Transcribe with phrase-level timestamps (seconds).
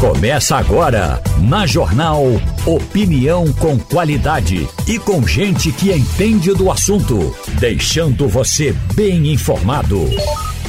[0.00, 2.22] Começa agora, na Jornal
[2.64, 10.08] Opinião com qualidade e com gente que entende do assunto, deixando você bem informado.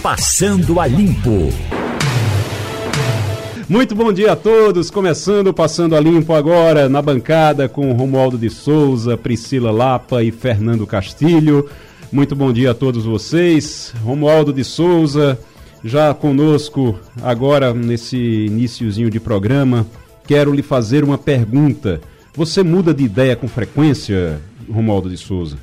[0.02, 1.54] Passando a Limpo.
[3.70, 8.50] Muito bom dia a todos, começando Passando a Limpo agora na bancada com Romualdo de
[8.50, 11.70] Souza, Priscila Lapa e Fernando Castilho.
[12.12, 13.94] Muito bom dia a todos vocês.
[14.04, 15.38] Romualdo de Souza,
[15.84, 19.86] já conosco agora nesse iníciozinho de programa,
[20.28, 22.02] quero lhe fazer uma pergunta.
[22.36, 24.40] Você muda de ideia com frequência,
[24.70, 25.58] Romualdo de Souza?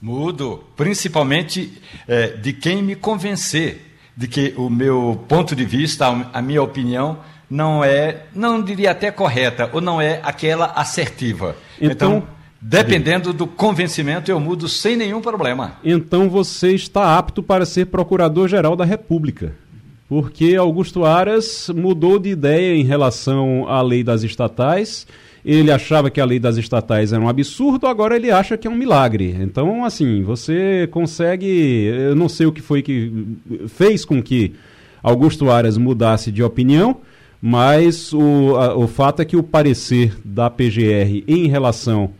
[0.00, 6.40] Mudo, principalmente é, de quem me convencer de que o meu ponto de vista, a
[6.40, 7.18] minha opinião,
[7.50, 11.56] não é, não diria até correta, ou não é aquela assertiva.
[11.80, 12.28] Então, então
[12.66, 15.74] Dependendo do convencimento, eu mudo sem nenhum problema.
[15.84, 19.52] Então você está apto para ser procurador-geral da República.
[20.08, 25.06] Porque Augusto Aras mudou de ideia em relação à lei das estatais.
[25.44, 28.70] Ele achava que a lei das estatais era um absurdo, agora ele acha que é
[28.70, 29.36] um milagre.
[29.40, 31.84] Então, assim, você consegue.
[31.84, 33.26] Eu não sei o que foi que
[33.68, 34.54] fez com que
[35.02, 36.96] Augusto Aras mudasse de opinião,
[37.42, 42.10] mas o, a, o fato é que o parecer da PGR em relação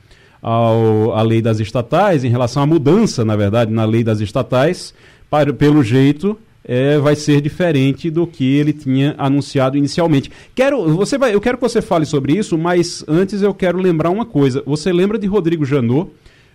[0.45, 4.93] ao, à lei das estatais, em relação à mudança, na verdade, na lei das estatais,
[5.31, 10.31] para, pelo jeito, é, vai ser diferente do que ele tinha anunciado inicialmente.
[10.55, 14.11] Quero, você vai, eu quero que você fale sobre isso, mas antes eu quero lembrar
[14.11, 14.63] uma coisa.
[14.67, 16.11] Você lembra de Rodrigo Janot?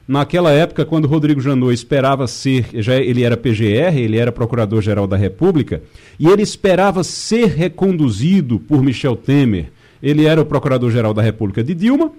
[0.08, 5.18] Naquela época, quando Rodrigo Janot esperava ser, já ele era PGR, ele era Procurador-Geral da
[5.18, 5.82] República,
[6.20, 9.72] e ele esperava ser reconduzido por Michel Temer.
[10.02, 12.12] Ele era o Procurador-Geral da República de Dilma,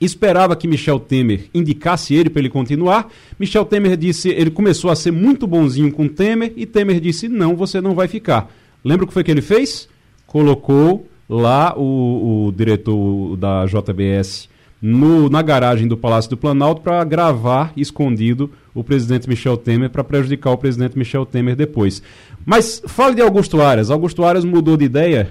[0.00, 3.08] esperava que Michel Temer indicasse ele para ele continuar.
[3.38, 7.56] Michel Temer disse, ele começou a ser muito bonzinho com Temer e Temer disse: "Não,
[7.56, 8.50] você não vai ficar".
[8.84, 9.88] Lembra o que foi que ele fez?
[10.26, 14.48] Colocou lá o, o diretor da JBS
[14.80, 20.04] no, na garagem do Palácio do Planalto para gravar escondido o presidente Michel Temer para
[20.04, 22.02] prejudicar o presidente Michel Temer depois.
[22.44, 23.90] Mas fale de Augusto Aras.
[23.90, 25.30] Augusto Aras mudou de ideia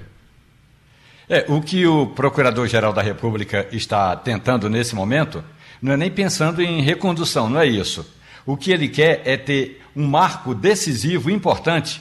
[1.28, 5.42] é, o que o Procurador-Geral da República está tentando nesse momento
[5.80, 8.06] não é nem pensando em recondução, não é isso.
[8.46, 12.00] O que ele quer é ter um marco decisivo, importante,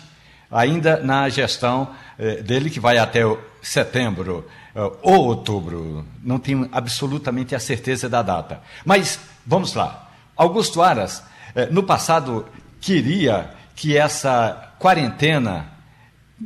[0.51, 3.21] ainda na gestão eh, dele, que vai até
[3.61, 6.05] setembro eh, ou outubro.
[6.21, 8.61] Não tenho absolutamente a certeza da data.
[8.85, 10.11] Mas, vamos lá.
[10.35, 11.23] Augusto Aras,
[11.55, 12.45] eh, no passado,
[12.79, 15.72] queria que essa quarentena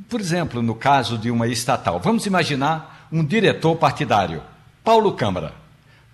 [0.09, 4.41] por exemplo, no caso de uma estatal, vamos imaginar um diretor partidário,
[4.83, 5.53] Paulo Câmara.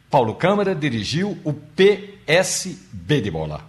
[0.09, 3.61] Paulo Câmara dirigiu o PSB de bola.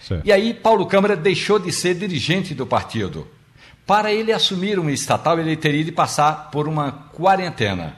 [0.00, 0.24] Certo.
[0.24, 3.26] E aí, Paulo Câmara deixou de ser dirigente do partido.
[3.86, 7.96] Para ele assumir uma estatal, ele teria de passar por uma quarentena.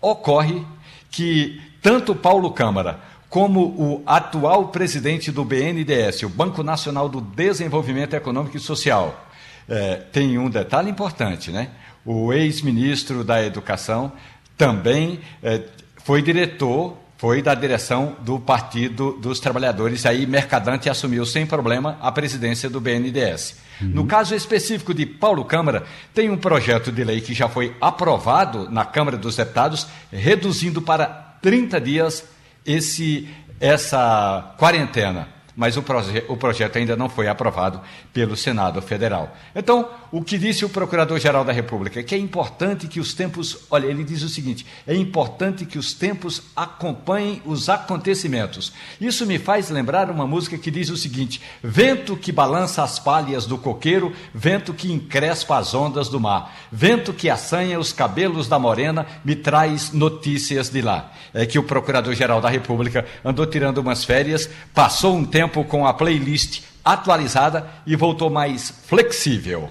[0.00, 0.64] Ocorre
[1.10, 8.14] que tanto Paulo Câmara como o atual presidente do BNDES, o Banco Nacional do Desenvolvimento
[8.14, 9.27] Econômico e Social,
[9.68, 11.68] é, tem um detalhe importante, né?
[12.04, 14.12] O ex-ministro da Educação
[14.56, 15.62] também é,
[16.04, 22.10] foi diretor, foi da direção do Partido dos Trabalhadores, aí Mercadante assumiu sem problema a
[22.10, 23.56] presidência do BNDES.
[23.80, 23.88] Uhum.
[23.88, 25.84] No caso específico de Paulo Câmara,
[26.14, 31.06] tem um projeto de lei que já foi aprovado na Câmara dos Deputados, reduzindo para
[31.42, 32.24] 30 dias
[32.64, 33.28] esse,
[33.60, 37.80] essa quarentena mas o, proje o projeto ainda não foi aprovado
[38.12, 39.36] pelo Senado Federal.
[39.56, 42.00] Então, o que disse o Procurador-Geral da República?
[42.00, 43.66] Que é importante que os tempos.
[43.68, 48.72] Olha, ele diz o seguinte: é importante que os tempos acompanhem os acontecimentos.
[49.00, 53.44] Isso me faz lembrar uma música que diz o seguinte: vento que balança as palhas
[53.44, 58.60] do coqueiro, vento que encrespa as ondas do mar, vento que assanha os cabelos da
[58.60, 61.10] morena, me traz notícias de lá.
[61.34, 65.86] É que o Procurador-Geral da República andou tirando umas férias, passou um tempo tempo com
[65.86, 69.68] a playlist atualizada e voltou mais flexível.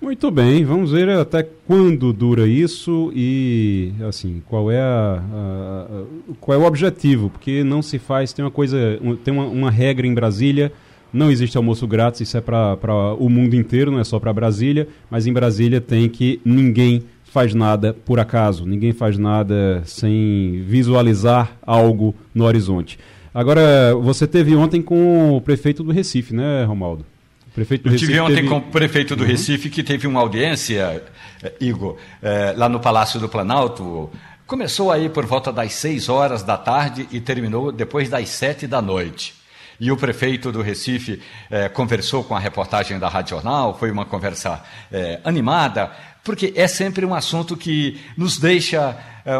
[0.00, 6.34] Muito bem, vamos ver até quando dura isso e assim qual é a, a, a,
[6.40, 10.06] qual é o objetivo, porque não se faz tem uma coisa tem uma, uma regra
[10.06, 10.72] em Brasília
[11.12, 14.86] não existe almoço grátis, isso é para o mundo inteiro, não é só para Brasília,
[15.10, 21.58] mas em Brasília tem que ninguém faz nada por acaso, ninguém faz nada sem visualizar
[21.62, 22.96] algo no horizonte.
[23.32, 27.06] Agora, você teve ontem com o prefeito do Recife, né, Romaldo?
[27.46, 28.48] O prefeito do Eu Recife tive ontem teve...
[28.48, 29.28] com o prefeito do uhum.
[29.28, 31.02] Recife, que teve uma audiência,
[31.42, 34.10] eh, Igor, é, lá no Palácio do Planalto.
[34.46, 38.82] Começou aí por volta das 6 horas da tarde e terminou depois das 7 da
[38.82, 39.34] noite.
[39.78, 44.04] E o prefeito do Recife é, conversou com a reportagem da Rádio Jornal, foi uma
[44.04, 44.60] conversa
[44.90, 45.90] é, animada,
[46.24, 48.96] porque é sempre um assunto que nos deixa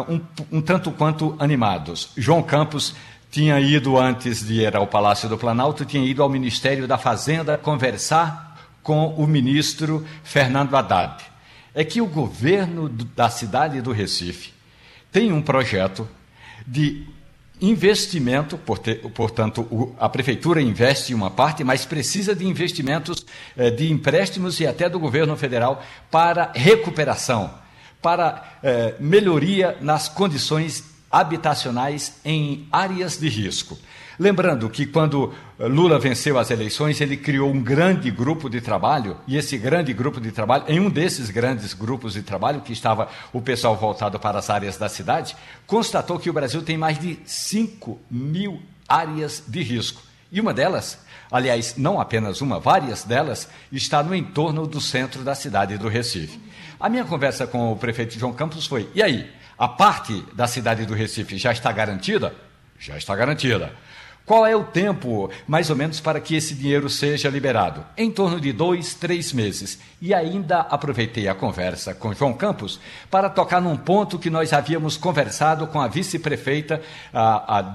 [0.07, 0.21] um,
[0.57, 2.11] um tanto quanto animados.
[2.15, 2.95] João Campos
[3.31, 7.57] tinha ido, antes de ir ao Palácio do Planalto, tinha ido ao Ministério da Fazenda
[7.57, 11.23] conversar com o ministro Fernando Haddad.
[11.73, 14.51] É que o governo da cidade do Recife
[15.09, 16.05] tem um projeto
[16.67, 17.07] de
[17.61, 18.57] investimento,
[19.13, 23.25] portanto, a prefeitura investe uma parte, mas precisa de investimentos
[23.55, 27.53] eh, de empréstimos e até do governo federal para recuperação,
[28.01, 33.77] para eh, melhoria nas condições habitacionais em áreas de risco.
[34.19, 39.35] Lembrando que quando Lula venceu as eleições, ele criou um grande grupo de trabalho, e
[39.35, 43.41] esse grande grupo de trabalho, em um desses grandes grupos de trabalho, que estava o
[43.41, 45.35] pessoal voltado para as áreas da cidade,
[45.65, 50.03] constatou que o Brasil tem mais de 5 mil áreas de risco.
[50.31, 50.99] E uma delas,
[51.31, 56.39] aliás, não apenas uma, várias delas, está no entorno do centro da cidade do Recife.
[56.79, 59.29] A minha conversa com o prefeito João Campos foi: e aí,
[59.61, 62.33] a parte da cidade do Recife já está garantida?
[62.79, 63.71] Já está garantida.
[64.25, 67.85] Qual é o tempo, mais ou menos, para que esse dinheiro seja liberado?
[67.95, 69.77] Em torno de dois, três meses.
[70.01, 72.79] E ainda aproveitei a conversa com João Campos
[73.11, 76.81] para tocar num ponto que nós havíamos conversado com a vice-prefeita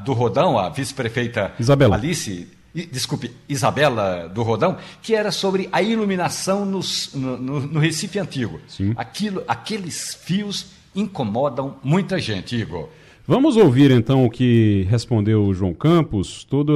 [0.05, 1.53] do Rodão, a vice-prefeita
[1.95, 2.49] Alice
[2.85, 8.61] desculpe, Isabela do Rodão, que era sobre a iluminação nos, no, no, no, Recife Antigo.
[8.69, 8.93] Sim.
[8.97, 12.89] Aquilo, aqueles fios incomodam muita gente, Igor.
[13.29, 16.73] Vamos ouvir então o que respondeu o João Campos, toda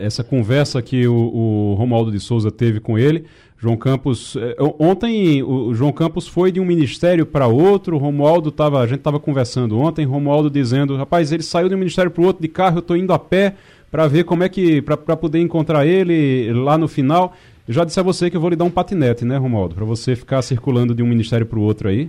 [0.00, 3.24] essa conversa que o, o Romualdo de Souza teve com ele.
[3.60, 8.52] João Campos, eh, ontem o João Campos foi de um ministério para outro, o Romualdo
[8.52, 12.22] tava, a gente estava conversando ontem, Romualdo dizendo, rapaz, ele saiu de um ministério para
[12.22, 13.56] o outro de carro, eu estou indo a pé
[13.90, 17.34] para ver como é que, para poder encontrar ele lá no final.
[17.66, 19.84] Eu já disse a você que eu vou lhe dar um patinete, né, Romualdo, para
[19.84, 22.08] você ficar circulando de um ministério para o outro aí.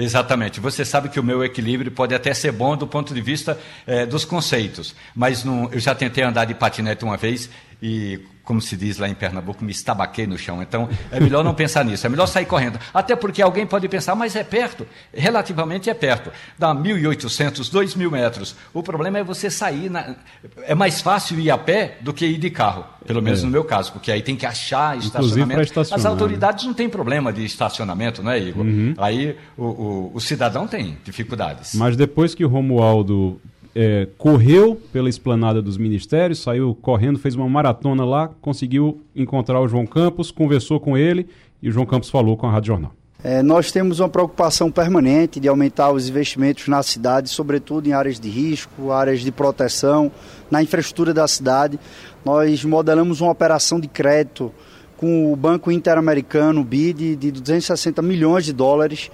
[0.00, 0.60] Exatamente.
[0.60, 4.06] Você sabe que o meu equilíbrio pode até ser bom do ponto de vista é,
[4.06, 7.50] dos conceitos, mas não, eu já tentei andar de patinete uma vez
[7.82, 8.18] e
[8.50, 10.60] como se diz lá em Pernambuco, me estabaquei no chão.
[10.60, 12.80] Então, é melhor não pensar nisso, é melhor sair correndo.
[12.92, 14.84] Até porque alguém pode pensar, mas é perto.
[15.14, 16.32] Relativamente é perto.
[16.58, 18.56] Dá 1.800, 2.000 metros.
[18.74, 19.88] O problema é você sair.
[19.88, 20.16] Na...
[20.64, 22.84] É mais fácil ir a pé do que ir de carro.
[23.06, 23.44] Pelo menos é.
[23.44, 25.78] no meu caso, porque aí tem que achar estacionamento.
[25.78, 28.66] As autoridades não têm problema de estacionamento, não é, Igor?
[28.66, 28.94] Uhum.
[28.98, 31.72] Aí o, o, o cidadão tem dificuldades.
[31.76, 33.40] Mas depois que o Romualdo
[33.74, 39.68] é, correu pela esplanada dos ministérios, saiu correndo, fez uma maratona lá, conseguiu encontrar o
[39.68, 41.26] João Campos, conversou com ele
[41.62, 42.92] e o João Campos falou com a Rádio Jornal.
[43.22, 48.18] É, nós temos uma preocupação permanente de aumentar os investimentos na cidade, sobretudo em áreas
[48.18, 50.10] de risco, áreas de proteção,
[50.50, 51.78] na infraestrutura da cidade.
[52.24, 54.50] Nós modelamos uma operação de crédito
[54.96, 59.10] com o Banco Interamericano, BID, de 260 milhões de dólares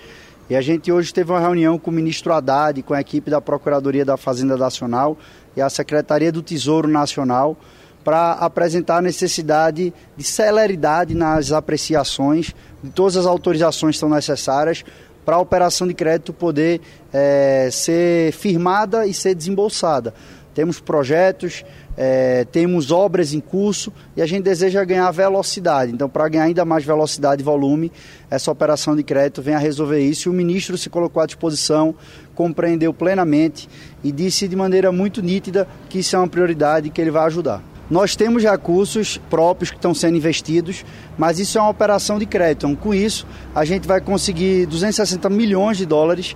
[0.49, 3.41] e a gente hoje teve uma reunião com o ministro Haddad, com a equipe da
[3.41, 5.19] Procuradoria da Fazenda Nacional
[5.57, 7.57] e a Secretaria do Tesouro Nacional
[8.05, 14.85] para apresentar a necessidade de celeridade nas apreciações de todas as autorizações que são necessárias
[15.25, 16.81] para a operação de crédito poder
[17.13, 20.15] é, ser firmada e ser desembolsada.
[20.55, 21.65] Temos projetos,
[21.97, 25.93] é, temos obras em curso e a gente deseja ganhar velocidade.
[25.93, 27.91] Então, para ganhar ainda mais velocidade e volume,
[28.31, 30.29] essa operação de crédito vem a resolver isso.
[30.29, 31.95] E o ministro se colocou à disposição,
[32.35, 33.69] compreendeu plenamente
[34.05, 37.25] e disse de maneira muito nítida que isso é uma prioridade e que ele vai
[37.27, 37.63] ajudar.
[37.89, 40.85] Nós temos recursos próprios que estão sendo investidos,
[41.17, 42.67] mas isso é uma operação de crédito.
[42.67, 43.25] Então, com isso,
[43.55, 46.35] a gente vai conseguir 260 milhões de dólares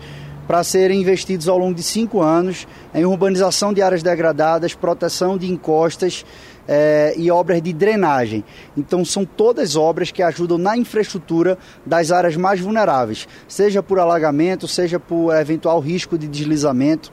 [0.50, 5.48] para serem investidos ao longo de cinco anos em urbanização de áreas degradadas, proteção de
[5.48, 6.26] encostas
[6.66, 8.42] é, e obras de drenagem.
[8.76, 14.66] Então, são todas obras que ajudam na infraestrutura das áreas mais vulneráveis, seja por alagamento,
[14.66, 17.12] seja por eventual risco de deslizamento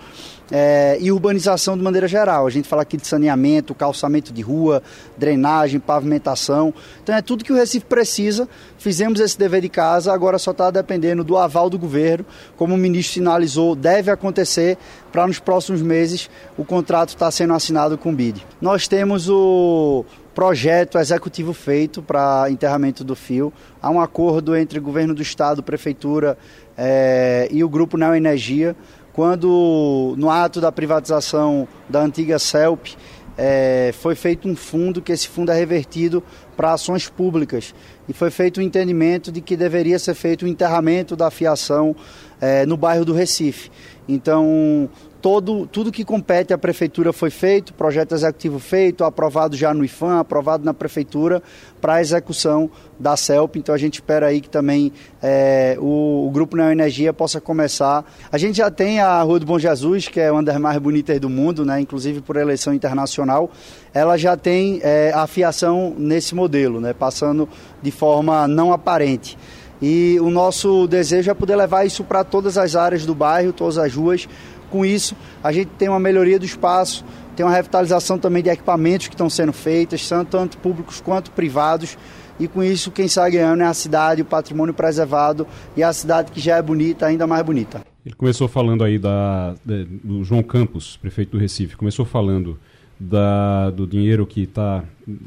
[0.52, 2.48] é, e urbanização de maneira geral.
[2.48, 4.82] A gente fala aqui de saneamento, calçamento de rua,
[5.18, 6.74] drenagem, pavimentação.
[7.04, 8.48] Então é tudo que o Recife precisa.
[8.78, 12.26] Fizemos esse dever de casa, agora só está dependendo do aval do governo.
[12.56, 14.78] Como o ministro sinalizou, deve acontecer
[15.12, 18.46] para nos próximos meses o contrato estar tá sendo assinado com o BID.
[18.62, 20.06] Nós temos o
[20.38, 23.52] projeto executivo feito para enterramento do fio.
[23.82, 26.38] Há um acordo entre o governo do estado, prefeitura
[26.78, 28.76] é, e o grupo Neoenergia
[29.18, 32.90] quando no ato da privatização da antiga CELP
[33.36, 36.24] é, foi feito um fundo, que esse fundo é revertido
[36.56, 37.74] para ações públicas.
[38.08, 41.96] E foi feito o um entendimento de que deveria ser feito o enterramento da fiação
[42.40, 43.72] é, no bairro do Recife.
[44.08, 44.88] Então,
[45.22, 50.20] todo, tudo que compete à prefeitura foi feito, projeto executivo feito, aprovado já no IFAM,
[50.20, 51.42] aprovado na prefeitura
[51.82, 52.70] para a execução
[53.00, 53.58] da CELP.
[53.58, 58.06] Então a gente espera aí que também é, o, o, Grupo Neoenergia possa começar.
[58.32, 61.20] A gente já tem a Rua do Bom Jesus, que é uma das mais bonitas
[61.20, 63.50] do mundo, né, inclusive por eleição internacional.
[63.94, 67.50] Ela já tem é, a fiação nesse modelo, né, passando
[67.82, 69.38] de forma não aparente.
[69.82, 73.78] E o nosso desejo é poder levar isso para todas as áreas do bairro, todas
[73.78, 74.28] as ruas,
[74.70, 77.04] com isso, a gente tem uma melhoria do espaço,
[77.36, 81.98] tem uma revitalização também de equipamentos que estão sendo feitas, tanto públicos quanto privados.
[82.40, 86.32] E com isso, quem sai ganhando é a cidade, o patrimônio preservado e a cidade
[86.32, 87.82] que já é bonita, ainda mais bonita.
[88.06, 89.56] Ele começou falando aí da,
[90.04, 92.58] do João Campos, prefeito do Recife, começou falando
[93.00, 94.84] da, do dinheiro que está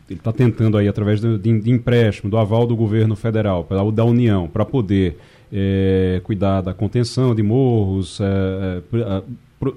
[0.09, 4.49] ele tá tentando aí através de, de, empréstimo, do aval do governo federal, da União,
[4.49, 5.18] para poder
[5.52, 9.23] é, cuidar da contenção de morros, é, é a,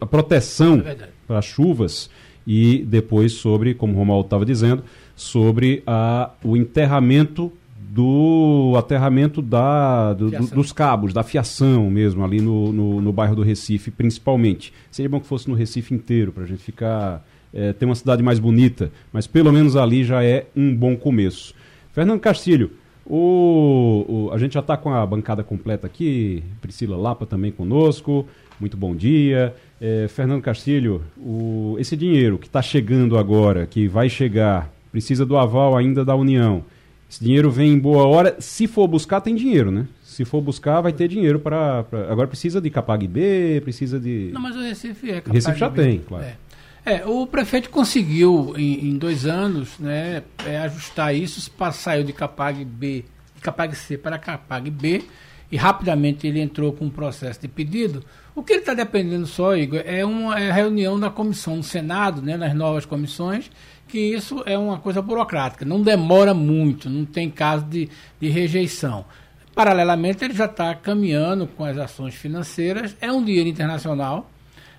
[0.02, 2.10] a, proteção é para chuvas
[2.46, 4.84] e depois sobre, como o Romualdo estava dizendo,
[5.16, 7.52] sobre a, o enterramento
[7.94, 13.36] do aterramento da, do, do, dos cabos, da fiação mesmo, ali no, no, no, bairro
[13.36, 14.74] do Recife, principalmente.
[14.90, 17.26] Seria bom que fosse no Recife inteiro, para a gente ficar.
[17.56, 21.54] É, ter uma cidade mais bonita, mas pelo menos ali já é um bom começo.
[21.92, 22.72] Fernando Castilho,
[23.06, 28.28] o, o, a gente já está com a bancada completa aqui, Priscila Lapa também conosco,
[28.60, 29.54] muito bom dia.
[29.82, 35.38] É, Fernando Castilho, o, esse dinheiro que está chegando agora, que vai chegar, precisa do
[35.38, 36.64] aval ainda da União.
[37.10, 38.36] Esse dinheiro vem em boa hora.
[38.40, 39.86] Se for buscar, tem dinheiro, né?
[40.02, 41.86] Se for buscar, vai ter dinheiro para.
[42.10, 44.32] Agora precisa de Capag B, precisa de.
[44.34, 46.24] Não, mas o Recife é Capag Recife já tem, claro.
[46.26, 46.36] É.
[46.86, 52.66] É, o prefeito conseguiu em, em dois anos né, é, ajustar isso, saiu de Capag
[52.66, 55.04] B, de Capag C para Capag B
[55.50, 58.04] e rapidamente ele entrou com um processo de pedido.
[58.36, 62.22] O que ele está dependendo só, Igor, é uma é reunião da comissão no Senado,
[62.22, 63.50] né, nas novas comissões,
[63.88, 67.88] que isso é uma coisa burocrática, não demora muito, não tem caso de,
[68.20, 69.06] de rejeição.
[69.54, 74.32] Paralelamente, ele já está caminhando com as ações financeiras, é um dinheiro internacional,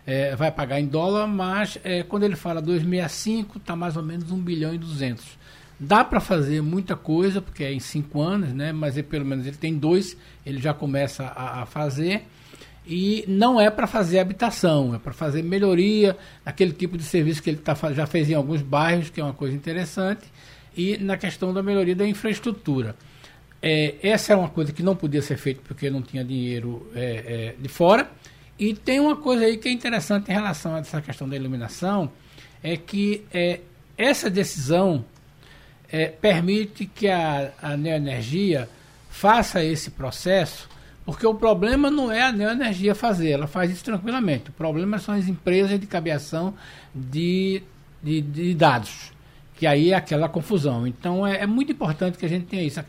[0.07, 4.31] é, vai pagar em dólar, mas é, quando ele fala 265, está mais ou menos
[4.31, 5.39] 1 bilhão e 200.
[5.79, 8.73] Dá para fazer muita coisa, porque é em cinco anos, né?
[8.73, 12.25] mas ele, pelo menos ele tem dois, ele já começa a, a fazer.
[12.87, 17.49] E não é para fazer habitação, é para fazer melhoria naquele tipo de serviço que
[17.49, 20.23] ele tá, já fez em alguns bairros, que é uma coisa interessante,
[20.77, 22.95] e na questão da melhoria da infraestrutura.
[23.63, 27.01] É, essa é uma coisa que não podia ser feita porque não tinha dinheiro é,
[27.03, 28.11] é, de fora.
[28.59, 32.11] E tem uma coisa aí que é interessante em relação a essa questão da iluminação,
[32.63, 33.61] é que é,
[33.99, 35.05] essa decisão
[35.91, 38.69] é, permite que a, a neoenergia
[39.11, 40.69] faça esse processo,
[41.05, 44.51] porque o problema não é a neoenergia fazer, ela faz isso tranquilamente.
[44.51, 46.55] O problema são as empresas de cabeação
[46.95, 47.63] de,
[48.03, 49.13] de, de dados,
[49.57, 50.87] que aí é aquela confusão.
[50.87, 52.81] Então é, é muito importante que a gente tenha isso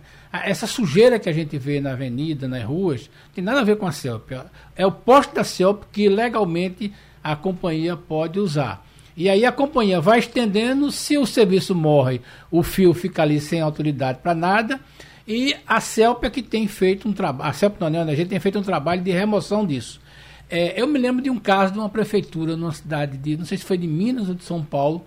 [0.44, 3.86] essa sujeira que a gente vê na avenida, nas ruas, tem nada a ver com
[3.86, 4.32] a CELP.
[4.76, 6.92] É o posto da CELP que legalmente
[7.24, 8.86] a companhia pode usar.
[9.18, 13.62] E aí a companhia vai estendendo, se o serviço morre, o fio fica ali sem
[13.62, 14.80] autoridade para nada,
[15.28, 18.28] e a CELP é que tem feito um trabalho, a CELP não, né, a gente
[18.28, 20.02] tem feito um trabalho de remoção disso.
[20.50, 23.58] É, eu me lembro de um caso de uma prefeitura numa cidade de, não sei
[23.58, 25.04] se foi de Minas ou de São Paulo,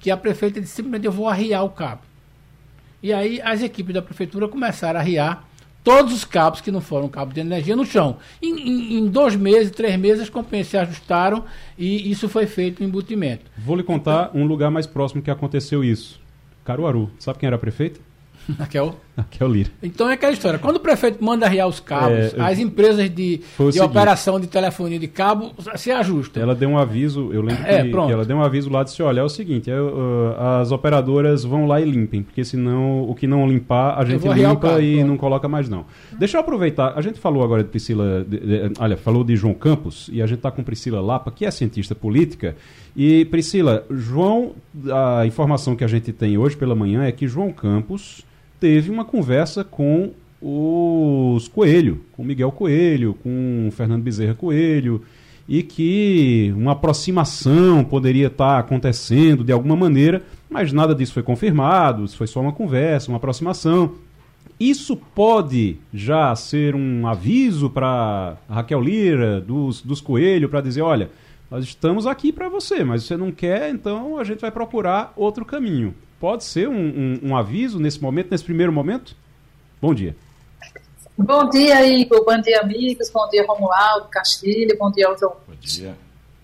[0.00, 2.02] que a prefeita disse simplesmente eu vou arriar o cabo.
[3.02, 5.44] E aí as equipes da prefeitura começaram a riar
[5.82, 8.18] todos os cabos que não foram cabos de energia no chão.
[8.40, 11.44] Em, em, em dois meses, três meses, as companhias se ajustaram
[11.76, 13.50] e isso foi feito em embutimento.
[13.58, 16.20] Vou lhe contar um lugar mais próximo que aconteceu isso.
[16.64, 17.10] Caruaru.
[17.18, 18.00] Sabe quem era prefeito?
[18.58, 18.98] Raquel?
[19.16, 19.70] Raquel Lira.
[19.82, 20.58] Então é aquela história.
[20.58, 23.40] Quando o prefeito manda arriar os cabos, é, as empresas de,
[23.70, 26.42] de operação de telefonia de cabo se ajustam.
[26.42, 29.02] Ela deu um aviso, eu lembro é, que, que, ela deu um aviso lá, disse,
[29.02, 33.14] olha, é o seguinte, é, uh, as operadoras vão lá e limpem, porque senão o
[33.14, 35.08] que não limpar, a gente limpa cabo, e pronto.
[35.08, 35.84] não coloca mais não.
[36.18, 39.54] Deixa eu aproveitar, a gente falou agora de Priscila, de, de, olha, falou de João
[39.54, 42.56] Campos, e a gente está com Priscila Lapa, que é cientista política,
[42.96, 44.52] e Priscila, João,
[44.90, 48.24] a informação que a gente tem hoje pela manhã é que João Campos
[48.62, 55.02] teve uma conversa com os Coelho, com Miguel Coelho, com Fernando Bezerra Coelho,
[55.48, 62.04] e que uma aproximação poderia estar acontecendo de alguma maneira, mas nada disso foi confirmado,
[62.04, 63.94] isso foi só uma conversa, uma aproximação.
[64.60, 71.10] Isso pode já ser um aviso para Raquel Lira, dos, dos Coelho, para dizer: olha,
[71.50, 75.44] nós estamos aqui para você, mas você não quer, então a gente vai procurar outro
[75.44, 75.92] caminho.
[76.22, 79.16] Pode ser um, um, um aviso nesse momento, nesse primeiro momento?
[79.80, 80.14] Bom dia.
[81.18, 82.24] Bom dia, Igor.
[82.24, 83.10] Bom dia, amigos.
[83.10, 84.78] Bom dia, Romualdo, Castilho.
[84.78, 85.34] Bom dia, João.
[85.48, 85.96] Bom dia.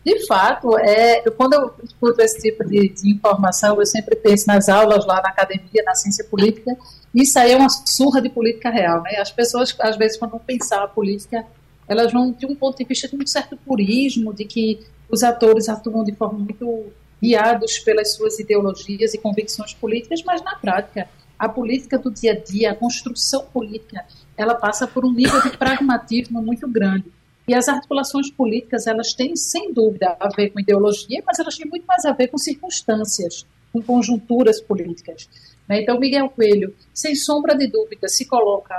[0.04, 4.68] De fato, é, quando eu escuto esse tipo de, de, informação, eu sempre penso nas
[4.68, 6.76] aulas lá na academia, na ciência política,
[7.14, 9.00] isso aí é uma surra de política real.
[9.02, 9.12] Né?
[9.20, 11.47] As pessoas, às vezes, quando vão pensar a política,
[11.87, 15.68] elas vão de um ponto de vista de um certo purismo, de que os atores
[15.68, 16.90] atuam de forma muito
[17.22, 21.08] guiados pelas suas ideologias e convicções políticas, mas na prática,
[21.38, 24.04] a política do dia a dia, a construção política,
[24.37, 27.12] ela passa por um nível de pragmatismo muito grande.
[27.46, 31.66] E as articulações políticas, elas têm, sem dúvida, a ver com ideologia, mas elas têm
[31.66, 35.28] muito mais a ver com circunstâncias, com conjunturas políticas.
[35.66, 35.82] Né?
[35.82, 38.75] Então, Miguel Coelho, sem sombra de dúvida, se coloca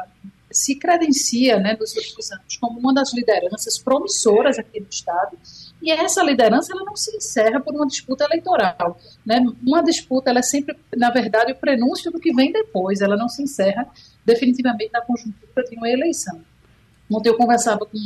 [0.51, 5.38] se credencia né, nos últimos anos como uma das lideranças promissoras aqui no Estado,
[5.82, 9.00] e essa liderança ela não se encerra por uma disputa eleitoral.
[9.25, 9.39] Né?
[9.65, 13.29] Uma disputa ela é sempre, na verdade, o prenúncio do que vem depois, ela não
[13.29, 13.88] se encerra
[14.25, 16.41] definitivamente na conjuntura de uma eleição.
[17.12, 17.98] Ontem eu conversava com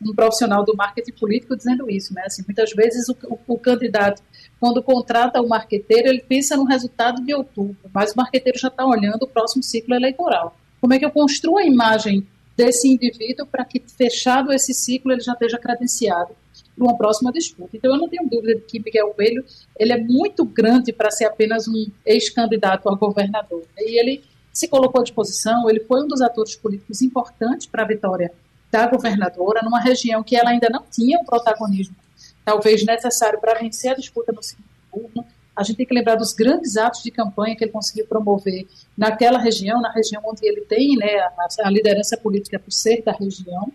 [0.00, 2.22] um profissional do marketing político dizendo isso, né?
[2.26, 4.22] Assim, muitas vezes o, o, o candidato,
[4.60, 8.86] quando contrata o marqueteiro, ele pensa no resultado de outubro, mas o marqueteiro já está
[8.86, 10.56] olhando o próximo ciclo eleitoral.
[10.84, 15.22] Como é que eu construo a imagem desse indivíduo para que, fechado esse ciclo, ele
[15.22, 16.36] já esteja credenciado
[16.76, 17.74] para uma próxima disputa.
[17.74, 19.42] Então, eu não tenho dúvida de que Miguel Coelho
[19.78, 23.62] ele é muito grande para ser apenas um ex-candidato a governador.
[23.78, 24.22] E ele
[24.52, 28.30] se colocou à disposição, ele foi um dos atores políticos importantes para a vitória
[28.70, 31.96] da governadora, numa região que ela ainda não tinha um protagonismo,
[32.44, 35.24] talvez necessário para vencer a disputa no segundo turno.
[35.56, 39.38] A gente tem que lembrar dos grandes atos de campanha que ele conseguiu promover naquela
[39.38, 43.72] região, na região onde ele tem né, a, a liderança política por ser da região.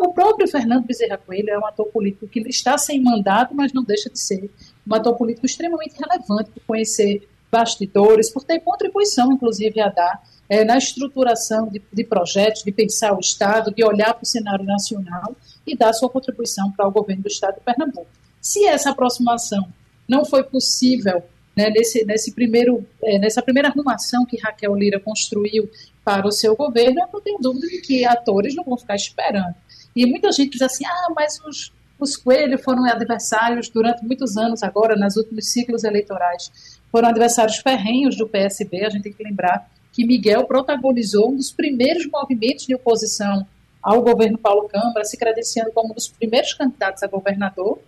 [0.00, 3.84] o próprio Fernando Bezerra Coelho é um ator político que está sem mandato, mas não
[3.84, 4.50] deixa de ser
[4.86, 10.64] um ator político extremamente relevante por conhecer bastidores, por ter contribuição, inclusive, a dar é,
[10.64, 15.36] na estruturação de, de, projetos, de pensar o Estado, de olhar para o cenário nacional
[15.66, 18.08] e dar sua contribuição para o governo do Estado de Pernambuco.
[18.40, 19.68] Se essa aproximação
[20.10, 21.22] não foi possível
[21.56, 25.70] né, nesse, nesse primeiro, é, nessa primeira arrumação que Raquel Lira construiu
[26.04, 29.54] para o seu governo, eu não tenho dúvida de que atores não vão ficar esperando.
[29.94, 34.62] E muita gente diz assim, ah, mas os, os Coelho foram adversários durante muitos anos
[34.62, 36.50] agora, nos últimos ciclos eleitorais.
[36.90, 41.52] Foram adversários ferrenhos do PSB, a gente tem que lembrar que Miguel protagonizou um dos
[41.52, 43.46] primeiros movimentos de oposição
[43.82, 47.80] ao governo Paulo Câmara, se credenciando como um dos primeiros candidatos a governador,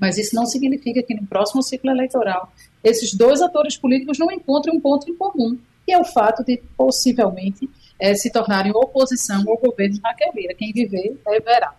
[0.00, 4.76] mas isso não significa que no próximo ciclo eleitoral esses dois atores políticos não encontrem
[4.76, 9.56] um ponto em comum, que é o fato de possivelmente é, se tornarem oposição ao
[9.58, 10.54] governo de Raquel Lira.
[10.54, 11.74] Quem viver, é, verá.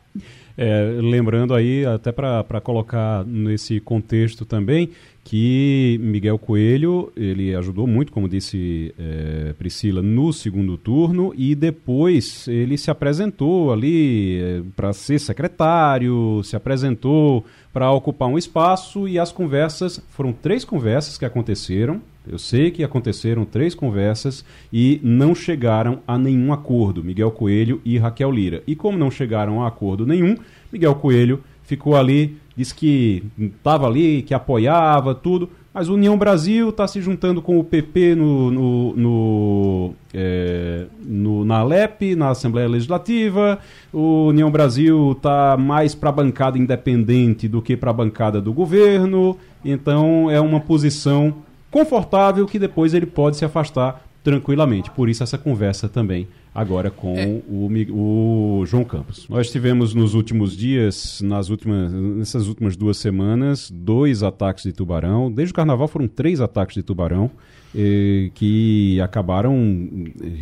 [0.58, 4.90] É, lembrando aí, até para colocar nesse contexto também,
[5.30, 12.48] que Miguel Coelho, ele ajudou muito, como disse é, Priscila, no segundo turno e depois
[12.48, 19.20] ele se apresentou ali é, para ser secretário, se apresentou para ocupar um espaço e
[19.20, 25.36] as conversas, foram três conversas que aconteceram, eu sei que aconteceram três conversas e não
[25.36, 28.64] chegaram a nenhum acordo, Miguel Coelho e Raquel Lira.
[28.66, 30.36] E como não chegaram a acordo nenhum,
[30.72, 36.88] Miguel Coelho ficou ali, disse que estava ali, que apoiava tudo, mas União Brasil está
[36.88, 43.60] se juntando com o PP no, no, no, é, no, na Alep, na Assembleia Legislativa.
[43.94, 48.52] O União Brasil está mais para a bancada independente do que para a bancada do
[48.52, 49.38] governo.
[49.64, 51.36] Então é uma posição
[51.70, 54.90] confortável que depois ele pode se afastar tranquilamente.
[54.90, 57.42] Por isso essa conversa também agora com é.
[57.48, 59.28] o, o, João Campos.
[59.30, 65.32] Nós tivemos nos últimos dias, nas últimas, nessas últimas duas semanas, dois ataques de tubarão.
[65.32, 67.32] Desde o carnaval foram três ataques de tubarão
[67.76, 69.56] eh, que acabaram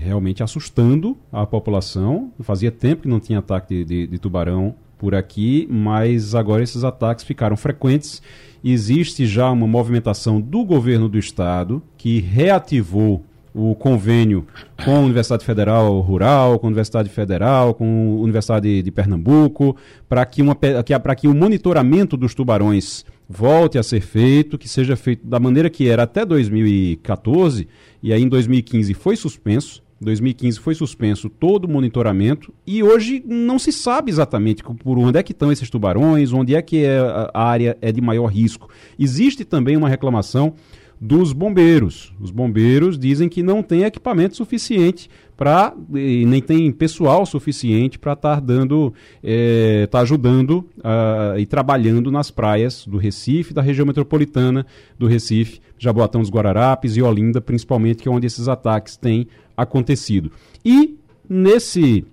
[0.02, 2.32] realmente assustando a população.
[2.41, 6.84] Fazia tempo que não tinha ataque de, de, de tubarão por aqui, mas agora esses
[6.84, 8.22] ataques ficaram frequentes
[8.63, 13.24] existe já uma movimentação do governo do estado que reativou
[13.58, 14.46] o convênio
[14.86, 19.76] com a Universidade Federal Rural, com a Universidade Federal, com a Universidade de Pernambuco,
[20.08, 20.43] para que,
[20.86, 25.72] que, que o monitoramento dos tubarões volte a ser feito, que seja feito da maneira
[25.72, 27.67] que era até 2014,
[28.02, 29.84] e aí em 2015 foi suspenso.
[30.00, 35.24] 2015 foi suspenso todo o monitoramento e hoje não se sabe exatamente por onde é
[35.24, 37.00] que estão esses tubarões, onde é que é
[37.34, 38.70] a área é de maior risco.
[39.00, 40.54] Existe também uma reclamação
[41.00, 42.14] dos bombeiros.
[42.20, 48.36] Os bombeiros dizem que não tem equipamento suficiente para nem tem pessoal suficiente para estar
[48.36, 48.92] tá dando,
[49.24, 54.66] é, tá ajudando uh, e trabalhando nas praias do Recife, da região metropolitana
[54.98, 60.32] do Recife, Jaboatão dos Guararapes e Olinda, principalmente, que é onde esses ataques têm acontecido.
[60.66, 60.98] E
[61.30, 62.04] nesse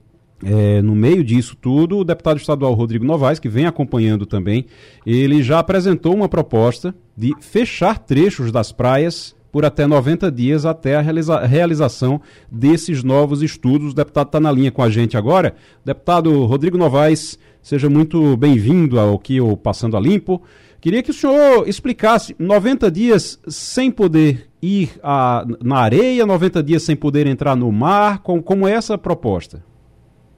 [0.44, 4.66] é, no meio disso tudo, o deputado estadual Rodrigo Novaes, que vem acompanhando também,
[5.07, 10.96] ele já apresentou uma proposta de fechar trechos das praias por até 90 dias até
[10.96, 13.92] a realiza realização desses novos estudos.
[13.92, 15.54] O deputado está na linha com a gente agora.
[15.85, 20.42] Deputado Rodrigo Novaes, seja muito bem-vindo ao que o Passando a Limpo.
[20.80, 26.83] Queria que o senhor explicasse 90 dias sem poder ir a, na areia, 90 dias
[26.83, 29.62] sem poder entrar no mar, com, como é essa proposta?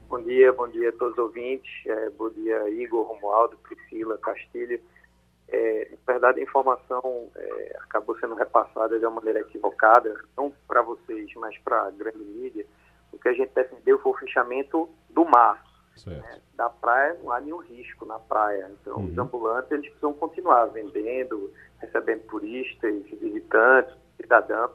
[0.08, 4.80] Bom dia, bom dia a todos os ouvintes, é, bom dia Igor, Romualdo, Priscila, Castilho.
[5.48, 10.80] É, na verdade, a informação é, acabou sendo repassada de uma maneira equivocada, não para
[10.82, 12.64] vocês, mas para a grande mídia.
[13.12, 15.64] O que a gente defendeu foi o fechamento do mar.
[16.06, 16.40] Né?
[16.54, 18.70] Da praia, não há nenhum risco na praia.
[18.80, 19.06] Então, uhum.
[19.06, 24.70] os ambulantes eles precisam continuar vendendo, recebendo turistas, visitantes, cidadãos,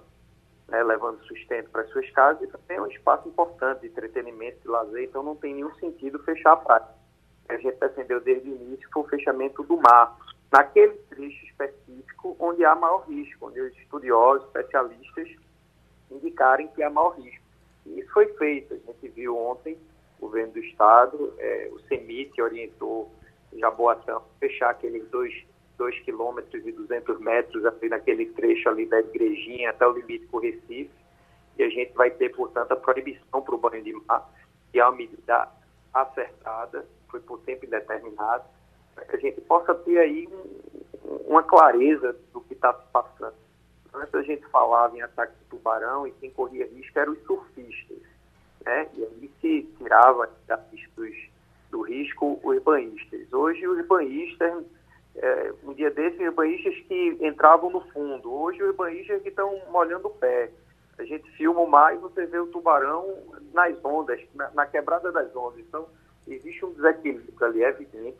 [0.71, 2.41] né, levando sustento para suas casas.
[2.41, 5.03] E também é um espaço importante de entretenimento, de lazer.
[5.03, 6.87] Então, não tem nenhum sentido fechar a praia.
[7.49, 10.17] A gente defendeu desde o início foi o fechamento do mar
[10.51, 15.29] naquele trecho específico onde há maior risco, onde os estudiosos, especialistas
[16.09, 17.43] indicarem que há maior risco.
[17.85, 18.73] E isso foi feito.
[18.73, 19.77] A gente viu ontem
[20.17, 23.11] o governo do Estado, é, o CEMIT orientou
[23.53, 25.33] Jaboatão fechar aqueles dois,
[25.81, 30.37] dois quilômetros e 200 metros ali naquele trecho ali da igrejinha até o limite com
[30.37, 30.91] o Recife.
[31.57, 34.29] E a gente vai ter, portanto, a proibição para o banho de mar,
[34.71, 35.49] que é uma medida
[35.91, 38.43] acertada, foi por tempo indeterminado
[39.09, 40.29] que a gente possa ter aí
[41.03, 43.33] um, uma clareza do que está se passando.
[43.91, 47.97] Antes a gente falava em ataque de tubarão e quem corria risco eram os surfistas.
[48.63, 48.87] Né?
[48.93, 50.57] E aí se tirava da
[50.95, 51.15] dos,
[51.71, 53.33] do risco os banhistas.
[53.33, 54.63] Hoje os banhistas,
[55.15, 58.31] é, um dia desses, os banhistas que entravam no fundo.
[58.33, 60.51] Hoje os banhistas que estão molhando o pé.
[60.97, 63.17] A gente filma o mar e você vê o tubarão
[63.53, 65.59] nas ondas, na, na quebrada das ondas.
[65.59, 65.87] Então,
[66.27, 68.17] existe um desequilíbrio ali, é evidente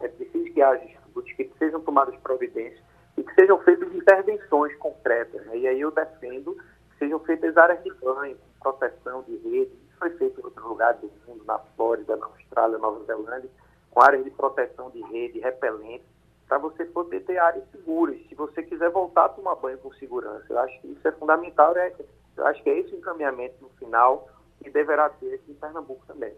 [0.00, 2.82] é preciso que haja estudos, que sejam tomadas providências
[3.16, 5.44] e que sejam feitas intervenções concretas.
[5.46, 5.58] Né?
[5.58, 9.72] E aí eu defendo que sejam feitas áreas de banho, proteção de rede.
[9.72, 13.50] Isso foi feito em outros lugares do mundo, na Flórida, na Austrália, Nova Zelândia,
[13.94, 16.04] com áreas de proteção de rede, repelente,
[16.48, 18.18] para você poder ter áreas seguras.
[18.28, 21.72] Se você quiser voltar a tomar banho com segurança, eu acho que isso é fundamental.
[21.72, 21.92] Né?
[22.36, 24.28] Eu acho que é esse o encaminhamento no final
[24.62, 26.32] que deverá ter aqui em Pernambuco também.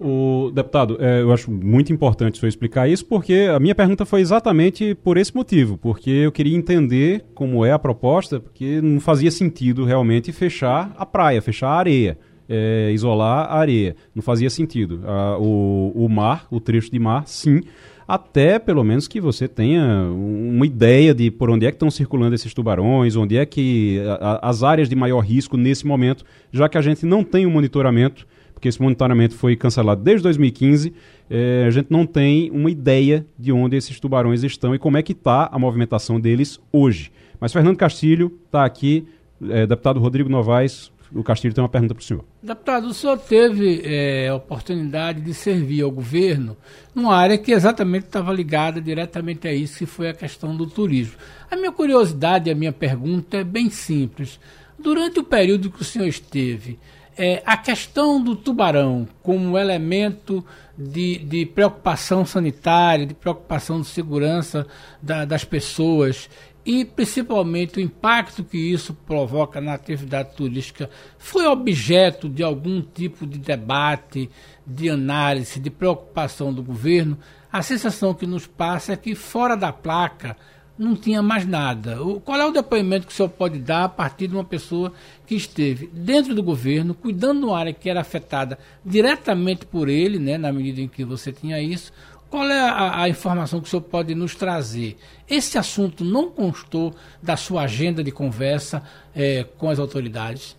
[0.00, 4.04] O deputado, é, eu acho muito importante o senhor explicar isso, porque a minha pergunta
[4.04, 9.00] foi exatamente por esse motivo, porque eu queria entender como é a proposta, porque não
[9.00, 12.18] fazia sentido realmente fechar a praia, fechar a areia,
[12.52, 13.96] é, isolar a areia.
[14.14, 15.00] Não fazia sentido.
[15.40, 17.62] o, o mar, o trecho de mar, sim,
[18.06, 22.34] até pelo menos que você tenha uma ideia de por onde é que estão circulando
[22.34, 26.76] esses tubarões, onde é que a, as áreas de maior risco nesse momento, já que
[26.76, 28.26] a gente não tem um monitoramento
[28.62, 30.92] porque esse monitoramento foi cancelado desde 2015,
[31.28, 35.02] é, a gente não tem uma ideia de onde esses tubarões estão e como é
[35.02, 37.10] que está a movimentação deles hoje.
[37.40, 39.04] Mas Fernando Castilho está aqui,
[39.50, 42.24] é, deputado Rodrigo Novaes, o Castilho tem uma pergunta para o senhor.
[42.42, 46.56] Deputado, o senhor teve é, a oportunidade de servir ao governo
[46.94, 51.14] numa área que exatamente estava ligada diretamente a isso, que foi a questão do turismo.
[51.50, 54.40] A minha curiosidade, a minha pergunta é bem simples.
[54.78, 56.78] Durante o período que o senhor esteve,
[57.16, 60.44] é, a questão do tubarão como elemento
[60.76, 64.66] de, de preocupação sanitária, de preocupação de segurança
[65.00, 66.28] da, das pessoas
[66.64, 73.26] e principalmente o impacto que isso provoca na atividade turística foi objeto de algum tipo
[73.26, 74.30] de debate,
[74.66, 77.18] de análise, de preocupação do governo.
[77.52, 80.36] A sensação que nos passa é que fora da placa
[80.78, 81.98] não tinha mais nada.
[82.24, 84.92] Qual é o depoimento que o senhor pode dar a partir de uma pessoa
[85.26, 90.18] que esteve dentro do governo, cuidando de uma área que era afetada diretamente por ele,
[90.18, 91.92] né, na medida em que você tinha isso?
[92.32, 94.96] Qual é a, a informação que o senhor pode nos trazer?
[95.28, 98.82] Esse assunto não constou da sua agenda de conversa
[99.14, 100.56] é, com as autoridades?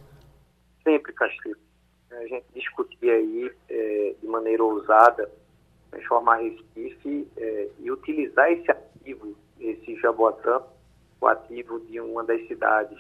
[0.84, 1.58] Sempre, Castilho.
[2.12, 5.28] A gente discutia aí é, de maneira ousada
[5.90, 10.62] transformar Recife é, e utilizar esse ativo esse Jaboatã,
[11.20, 13.00] o ativo de uma das cidades,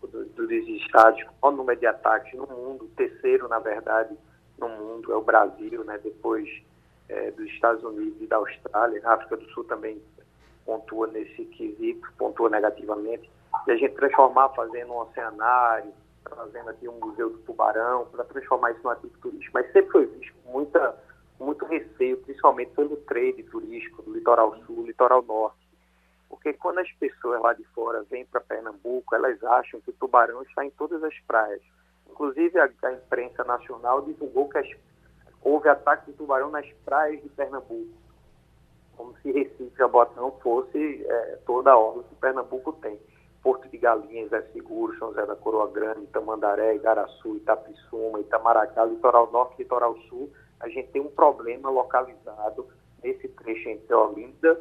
[0.00, 4.16] dos estados com o número de ataques no mundo, terceiro, na verdade,
[4.56, 5.98] no mundo, é o Brasil, né?
[6.04, 6.48] depois
[7.08, 9.00] é, dos Estados Unidos e da Austrália.
[9.04, 10.00] A África do Sul também
[10.64, 13.30] pontua nesse quesito, pontua negativamente.
[13.66, 15.92] E a gente transformar fazendo um oceanário,
[16.24, 20.06] trazendo aqui um museu do tubarão, para transformar isso num ativo turístico, mas sempre foi
[20.06, 20.96] visto muita,
[21.38, 25.66] muito receio, principalmente pelo trade turístico do litoral sul, litoral norte.
[26.28, 30.42] Porque quando as pessoas lá de fora vêm para Pernambuco, elas acham que o tubarão
[30.42, 31.62] está em todas as praias.
[32.10, 34.68] Inclusive, a, a imprensa nacional divulgou que as,
[35.46, 37.94] houve ataque de tubarão nas praias de Pernambuco.
[38.96, 42.98] Como se Recife Jabotão fosse é, toda a orla que Pernambuco tem.
[43.44, 49.30] Porto de Galinhas é seguro, São José da Coroa Grande, Itamandaré, Igaraçu, Itapissuma, Itamaracá, Litoral
[49.30, 52.66] Norte e Litoral Sul, a gente tem um problema localizado
[53.00, 54.60] nesse trecho entre Olinda,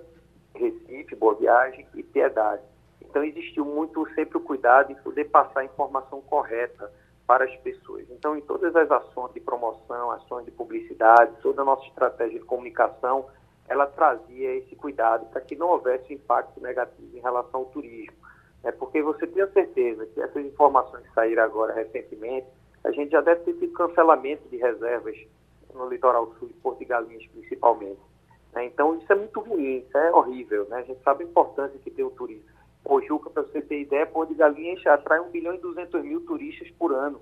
[0.54, 2.62] Recife, Boa Viagem e Piedade.
[3.02, 6.92] Então existiu muito sempre o cuidado em poder passar a informação correta
[7.28, 8.06] para as pessoas.
[8.10, 12.46] Então, em todas as ações de promoção, ações de publicidade, toda a nossa estratégia de
[12.46, 13.26] comunicação,
[13.68, 18.16] ela trazia esse cuidado para que não houvesse impacto negativo em relação ao turismo.
[18.64, 22.48] É porque você tem a certeza que essas informações que saíram agora recentemente,
[22.84, 25.18] a gente já deve ter tido cancelamento de reservas
[25.74, 28.00] no litoral sul, Porto de Galinhas principalmente.
[28.54, 28.66] Né?
[28.66, 30.66] Então isso é muito ruim, isso é horrível.
[30.70, 30.78] Né?
[30.78, 32.55] A gente sabe a importância que tem o turismo.
[32.86, 36.70] Pojuca, para você ter ideia, Porto de Galinhas atrai 1 milhão e 200 mil turistas
[36.78, 37.20] por ano.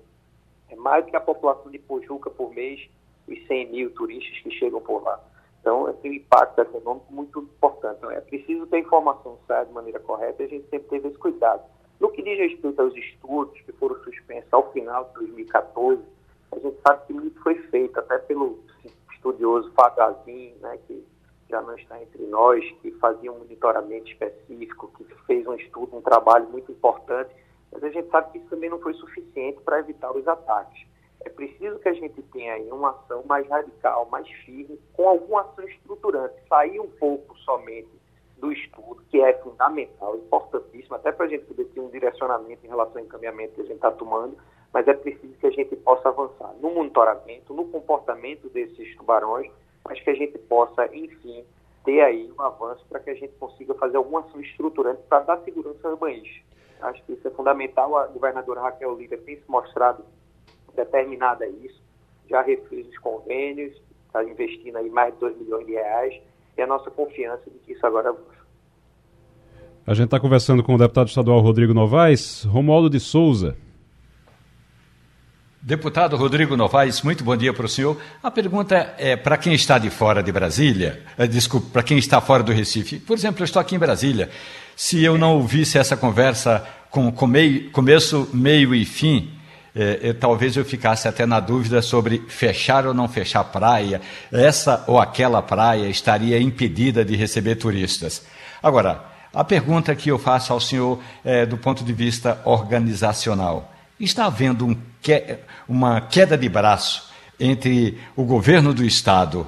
[0.68, 2.86] É mais do que a população de Pojuca por mês,
[3.26, 5.18] os 100 mil turistas que chegam por lá.
[5.60, 7.96] Então, tem um impacto econômico muito importante.
[7.96, 11.08] Então, é preciso ter a informação saia de maneira correta e a gente sempre teve
[11.08, 11.62] esse cuidado.
[11.98, 16.02] No que diz respeito aos estudos que foram suspensos ao final de 2014,
[16.52, 18.58] a gente sabe que muito foi feito, até pelo
[19.14, 21.02] estudioso Fagazin, né, que
[21.48, 26.02] já não está entre nós, que fazia um monitoramento específico, que fez um estudo, um
[26.02, 27.34] trabalho muito importante,
[27.70, 30.86] mas a gente sabe que isso também não foi suficiente para evitar os ataques.
[31.24, 35.40] É preciso que a gente tenha aí uma ação mais radical, mais firme, com alguma
[35.42, 37.88] ação estruturante, sair um pouco somente
[38.38, 42.68] do estudo, que é fundamental, importantíssimo, até para a gente poder ter um direcionamento em
[42.68, 44.36] relação ao encaminhamento que a gente está tomando,
[44.72, 49.50] mas é preciso que a gente possa avançar no monitoramento, no comportamento desses tubarões,
[49.86, 51.44] mas que a gente possa, enfim,
[51.84, 55.38] ter aí um avanço para que a gente consiga fazer alguma ação estruturante para dar
[55.44, 56.42] segurança aos banhistas.
[56.80, 57.96] Acho que isso é fundamental.
[57.96, 60.04] A governadora Raquel Lira tem se mostrado
[60.74, 61.80] determinada a isso,
[62.28, 66.20] já refez os convênios, está investindo aí mais de 2 milhões de reais,
[66.56, 68.44] e a nossa confiança de que isso agora avança.
[69.86, 73.56] A gente está conversando com o deputado estadual Rodrigo Novaes, Romualdo de Souza.
[75.66, 77.98] Deputado Rodrigo Novaes, muito bom dia para o senhor.
[78.22, 82.20] A pergunta é para quem está de fora de Brasília, é, desculpe, para quem está
[82.20, 82.98] fora do Recife.
[82.98, 84.28] Por exemplo, eu estou aqui em Brasília.
[84.76, 89.32] Se eu não ouvisse essa conversa com começo, meio e fim,
[89.74, 94.02] é, eu, talvez eu ficasse até na dúvida sobre fechar ou não fechar praia.
[94.30, 98.26] Essa ou aquela praia estaria impedida de receber turistas.
[98.62, 103.72] Agora, a pergunta que eu faço ao senhor é do ponto de vista organizacional.
[103.98, 105.38] Está havendo um que,
[105.68, 109.46] uma queda de braço entre o governo do Estado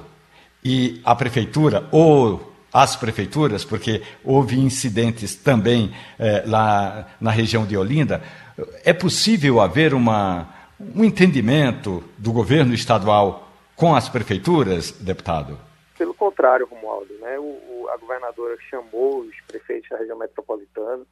[0.63, 7.75] e a prefeitura, ou as prefeituras, porque houve incidentes também eh, lá na região de
[7.75, 8.21] Olinda,
[8.83, 10.47] é possível haver uma,
[10.79, 15.57] um entendimento do governo estadual com as prefeituras, deputado?
[15.97, 17.13] Pelo contrário, Romualdo.
[17.19, 17.39] Né?
[17.39, 21.03] O, o, a governadora chamou os prefeitos da região metropolitana,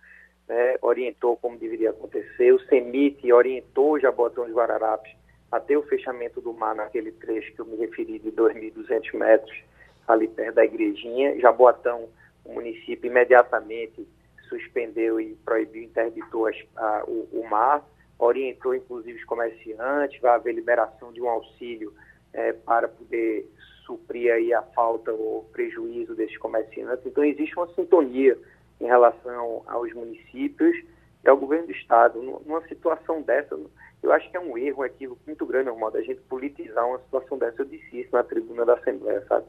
[0.47, 2.51] né, orientou como deveria acontecer.
[2.51, 5.11] O CEMIT orientou Jabotão de Guararapes
[5.51, 9.63] até o fechamento do mar naquele trecho que eu me referi de 2.200 metros,
[10.07, 11.39] ali perto da igrejinha.
[11.39, 12.09] Jaboatão,
[12.43, 14.07] o município, imediatamente
[14.49, 17.83] suspendeu e proibiu, interditou as, a, o, o, mar,
[18.19, 21.93] orientou inclusive os comerciantes, vai haver liberação de um auxílio
[22.31, 23.49] é, para poder
[23.85, 27.05] suprir aí a falta ou prejuízo desses comerciantes.
[27.05, 28.37] Então existe uma sintonia
[28.79, 30.75] em relação aos municípios
[31.23, 32.21] e ao governo do estado.
[32.21, 33.57] Numa situação dessa,
[34.01, 36.99] eu acho que é um erro, um equívoco muito grande, normal, da gente politizar uma
[36.99, 37.61] situação dessa.
[37.61, 39.45] Eu disse isso na tribuna da Assembleia, sabe?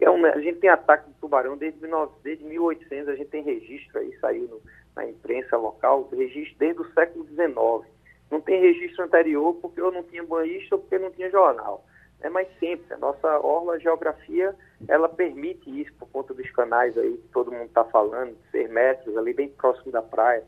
[0.00, 1.78] É um, a gente tem ataque de tubarão desde,
[2.22, 4.62] desde 1800, a gente tem registro aí, saiu no,
[4.96, 7.90] na imprensa local, registro desde o século XIX.
[8.30, 11.84] Não tem registro anterior porque eu não tinha banhista ou porque não tinha jornal.
[12.22, 14.54] É, mas sempre, a nossa orla, geografia,
[14.88, 19.16] ela permite isso por conta dos canais aí que todo mundo está falando, ser metros,
[19.16, 20.44] ali bem próximo da praia.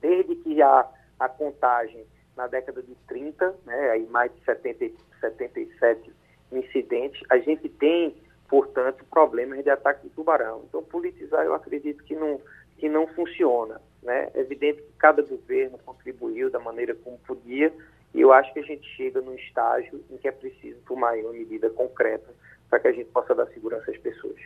[0.00, 0.86] Desde que há
[1.18, 2.04] a contagem
[2.36, 6.12] na década de 30, né, aí mais de 70, 77
[6.52, 8.14] incidentes, a gente tem
[8.50, 10.64] portanto, problemas de ataque de tubarão.
[10.68, 12.40] Então, politizar eu acredito que não,
[12.76, 13.80] que não funciona.
[14.02, 14.28] Né?
[14.34, 17.72] É evidente que cada governo contribuiu da maneira como podia,
[18.14, 21.32] e eu acho que a gente chega num estágio em que é preciso tomar uma
[21.32, 22.34] medida concreta
[22.68, 24.40] para que a gente possa dar segurança às pessoas.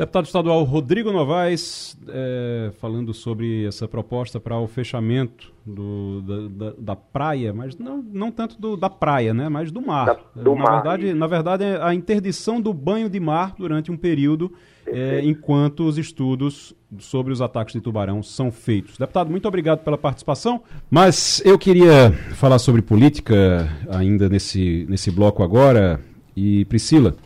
[0.00, 6.74] Deputado estadual Rodrigo Novaes, é, falando sobre essa proposta para o fechamento do, da, da,
[6.78, 10.06] da, praia, mas não, não tanto do, da praia, né, mas do mar.
[10.06, 10.72] Da, do na, mar.
[10.82, 14.50] Verdade, na verdade, é a interdição do banho de mar durante um período
[14.86, 18.96] é, enquanto os estudos sobre os ataques de tubarão são feitos.
[18.96, 25.42] Deputado, muito obrigado pela participação, mas eu queria falar sobre política ainda nesse, nesse bloco
[25.42, 26.00] agora.
[26.34, 27.16] E Priscila,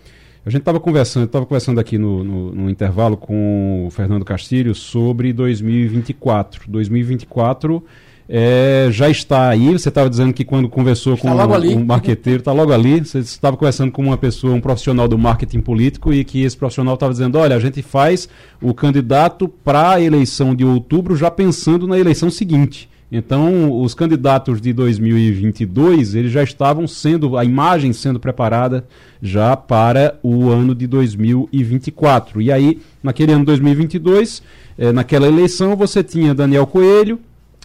[0.47, 4.75] a gente estava conversando, estava conversando aqui no, no, no, intervalo com o Fernando Castilho
[4.75, 6.71] sobre 2024.
[6.71, 7.83] 2024
[8.29, 9.73] é, já está aí.
[9.73, 13.01] Você estava dizendo que quando conversou está com um, um marqueteiro, está logo ali.
[13.01, 16.93] Você estava conversando com uma pessoa, um profissional do marketing político, e que esse profissional
[16.93, 18.29] estava dizendo: olha, a gente faz
[18.61, 22.89] o candidato para a eleição de outubro já pensando na eleição seguinte.
[23.17, 28.85] Então, os candidatos de 2022, eles já estavam sendo, a imagem sendo preparada
[29.23, 32.43] já para o ano de 2024.
[32.43, 34.43] E aí, naquele ano de 2022,
[34.77, 37.21] eh, naquela eleição, você tinha Daniel Coelho,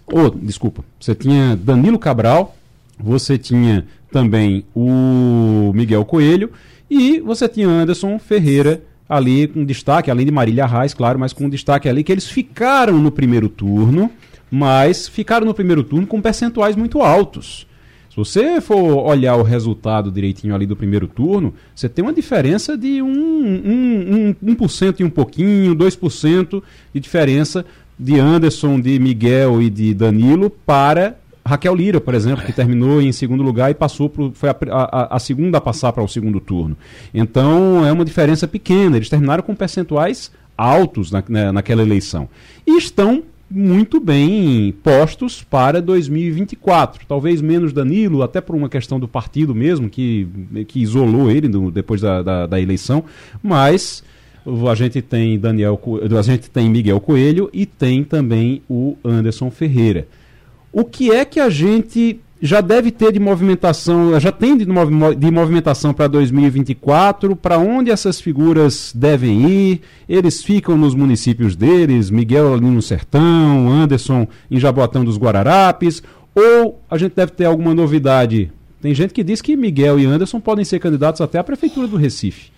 [0.05, 2.55] ou, desculpa, você tinha Danilo Cabral,
[2.99, 6.51] você tinha também o Miguel Coelho
[6.87, 11.49] e você tinha Anderson Ferreira ali com destaque, além de Marília Reis, claro, mas com
[11.49, 14.11] destaque ali que eles ficaram no primeiro turno
[14.49, 17.67] mas ficaram no primeiro turno com percentuais muito altos.
[18.09, 22.77] Se você for olhar o resultado direitinho ali do primeiro turno, você tem uma diferença
[22.77, 27.65] de 1%, um, um, um, 1 e um pouquinho, 2% de diferença
[27.97, 33.11] de Anderson, de Miguel e de Danilo para Raquel Lira, por exemplo, que terminou em
[33.11, 36.39] segundo lugar e passou pro, foi a, a, a segunda a passar para o segundo
[36.39, 36.77] turno.
[37.13, 38.97] Então é uma diferença pequena.
[38.97, 42.29] Eles terminaram com percentuais altos na, na, naquela eleição.
[42.67, 47.05] E estão muito bem postos para 2024.
[47.07, 50.27] Talvez menos Danilo, até por uma questão do partido mesmo, que,
[50.67, 53.03] que isolou ele depois da, da, da, eleição,
[53.41, 54.03] mas
[54.69, 55.79] a gente tem Daniel,
[56.17, 60.07] a gente tem Miguel Coelho e tem também o Anderson Ferreira.
[60.71, 65.93] O que é que a gente já deve ter de movimentação, já tem de, movimentação
[65.93, 69.81] para 2024, para onde essas figuras devem ir?
[70.07, 76.01] Eles ficam nos municípios deles, Miguel ali no Sertão, Anderson em Jaboatão dos Guararapes,
[76.33, 78.51] ou a gente deve ter alguma novidade?
[78.81, 81.97] Tem gente que diz que Miguel e Anderson podem ser candidatos até à prefeitura do
[81.97, 82.51] Recife.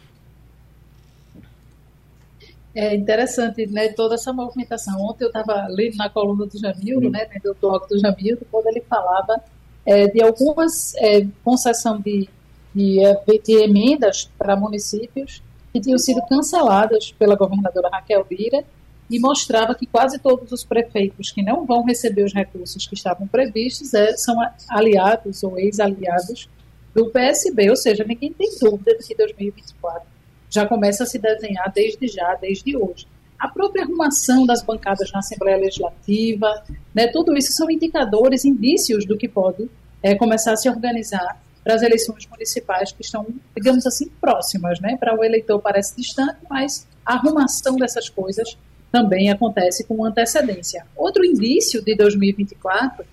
[2.74, 5.02] É interessante, né, toda essa movimentação.
[5.02, 8.82] Ontem eu estava lendo na coluna do Jamildo, né, do blog do Jamildo, quando ele
[8.82, 9.42] falava
[9.86, 12.28] é, de algumas é, concessão de,
[12.74, 13.14] de, é,
[13.44, 15.42] de emendas para municípios
[15.72, 18.64] que tinham sido canceladas pela governadora Raquel Lira
[19.10, 23.28] e mostrava que quase todos os prefeitos que não vão receber os recursos que estavam
[23.28, 24.36] previstos é, são
[24.70, 26.50] aliados ou ex-aliados
[26.94, 30.04] do PSB, ou seja, ninguém tem dúvida de que 2024
[30.50, 33.08] já começa a se desenhar desde já, desde hoje
[33.42, 39.18] a própria arrumação das bancadas na Assembleia Legislativa, né, tudo isso são indicadores, indícios do
[39.18, 39.68] que pode
[40.04, 43.26] é, começar a se organizar para as eleições municipais que estão,
[43.56, 44.80] digamos assim, próximas.
[44.80, 44.96] Né?
[44.96, 48.56] Para o eleitor parece distante, mas a arrumação dessas coisas
[48.92, 50.86] também acontece com antecedência.
[50.96, 53.04] Outro indício de 2024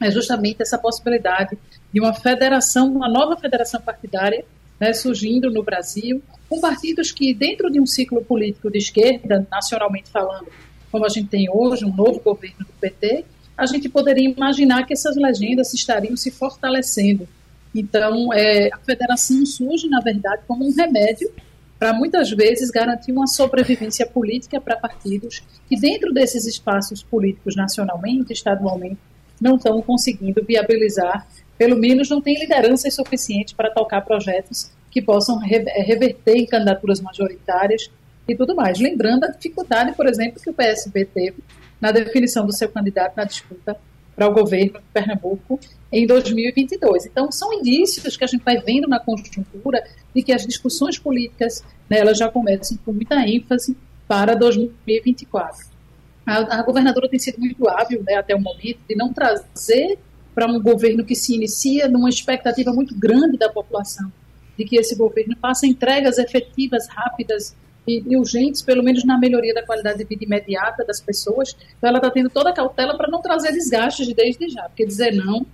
[0.00, 1.56] é justamente essa possibilidade
[1.92, 4.44] de uma federação, uma nova federação partidária
[4.80, 10.08] né, surgindo no Brasil, com partidos que, dentro de um ciclo político de esquerda, nacionalmente
[10.10, 10.48] falando,
[10.90, 13.24] como a gente tem hoje, um novo governo do PT,
[13.56, 17.28] a gente poderia imaginar que essas legendas estariam se fortalecendo.
[17.74, 21.30] Então, é, a federação surge, na verdade, como um remédio
[21.78, 28.32] para muitas vezes garantir uma sobrevivência política para partidos que, dentro desses espaços políticos nacionalmente,
[28.32, 28.98] estadualmente,
[29.40, 31.26] não estão conseguindo viabilizar,
[31.60, 37.02] pelo menos não tem liderança suficiente para tocar projetos que possam eh, reverter em candidaturas
[37.02, 37.90] majoritárias
[38.26, 38.80] e tudo mais.
[38.80, 41.44] Lembrando a dificuldade, por exemplo, que o PSB teve
[41.78, 43.76] na definição do seu candidato na disputa
[44.16, 45.60] para o governo de Pernambuco
[45.92, 47.04] em 2022.
[47.04, 51.62] Então, são indícios que a gente vai vendo na conjuntura de que as discussões políticas
[51.90, 53.76] né, elas já começam com muita ênfase
[54.08, 55.66] para 2024.
[56.24, 59.98] A, a governadora tem sido muito hábil né, até o momento de não trazer
[60.34, 64.10] para um governo que se inicia numa expectativa muito grande da população
[64.60, 69.54] de que esse governo faça entregas efetivas, rápidas e, e, urgentes, pelo menos na melhoria
[69.54, 71.56] da qualidade de vida imediata das pessoas.
[71.78, 75.14] Então, ela está tendo toda a cautela para não trazer desgastes desde já, porque dizer
[75.14, 75.46] não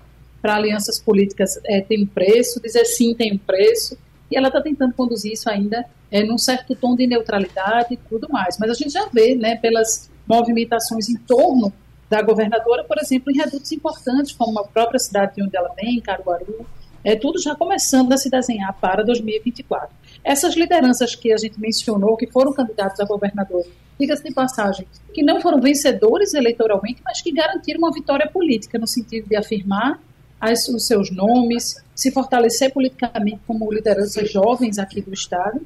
[0.43, 3.97] para alianças políticas é, tem um preço, dizer sim tem um preço,
[4.31, 8.29] e ela está tentando conduzir isso ainda é, num certo tom de neutralidade e tudo
[8.29, 8.59] mais.
[8.59, 11.73] Mas a gente já vê, né, pelas movimentações em torno
[12.09, 16.01] da governadora, por exemplo, em redutos importantes, como a própria cidade de onde ela vem,
[16.01, 16.67] Caruaru,
[17.03, 19.89] é tudo já começando a se desenhar para 2024.
[20.25, 23.65] Essas lideranças que a gente mencionou, que foram candidatos a governador,
[23.99, 28.87] diga-se de passagem, que não foram vencedores eleitoralmente, mas que garantiram uma vitória política, no
[28.87, 30.01] sentido de afirmar
[30.41, 35.61] as, os seus nomes, se fortalecer politicamente como lideranças jovens aqui do Estado,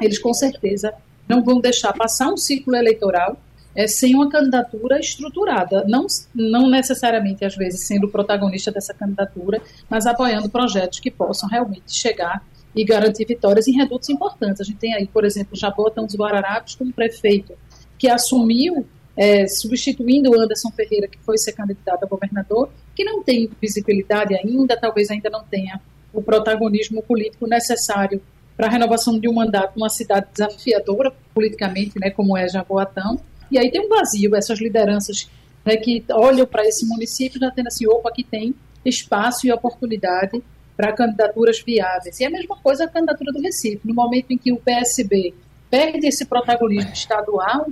[0.00, 0.92] eles com certeza
[1.28, 3.36] não vão deixar passar um ciclo eleitoral
[3.76, 10.06] é, sem uma candidatura estruturada, não, não necessariamente, às vezes, sendo protagonista dessa candidatura, mas
[10.06, 12.42] apoiando projetos que possam realmente chegar
[12.74, 14.62] e garantir vitórias em redutos importantes.
[14.62, 17.52] A gente tem aí, por exemplo, Jabotão dos Guararapes como prefeito,
[17.98, 23.22] que assumiu, é, substituindo o Anderson Ferreira, que foi ser candidato a governador, que não
[23.22, 25.80] tem visibilidade ainda, talvez ainda não tenha
[26.14, 28.22] o protagonismo político necessário
[28.56, 33.20] para a renovação de um mandato numa cidade desafiadora politicamente, né, como é Jaboatão,
[33.50, 35.28] e aí tem um vazio, essas lideranças
[35.64, 40.42] né, que olham para esse município já tendo assim, opa, aqui tem espaço e oportunidade
[40.76, 42.20] para candidaturas viáveis.
[42.20, 43.80] E a mesma coisa a candidatura do Recife.
[43.84, 45.34] No momento em que o PSB
[45.70, 47.66] perde esse protagonismo estadual,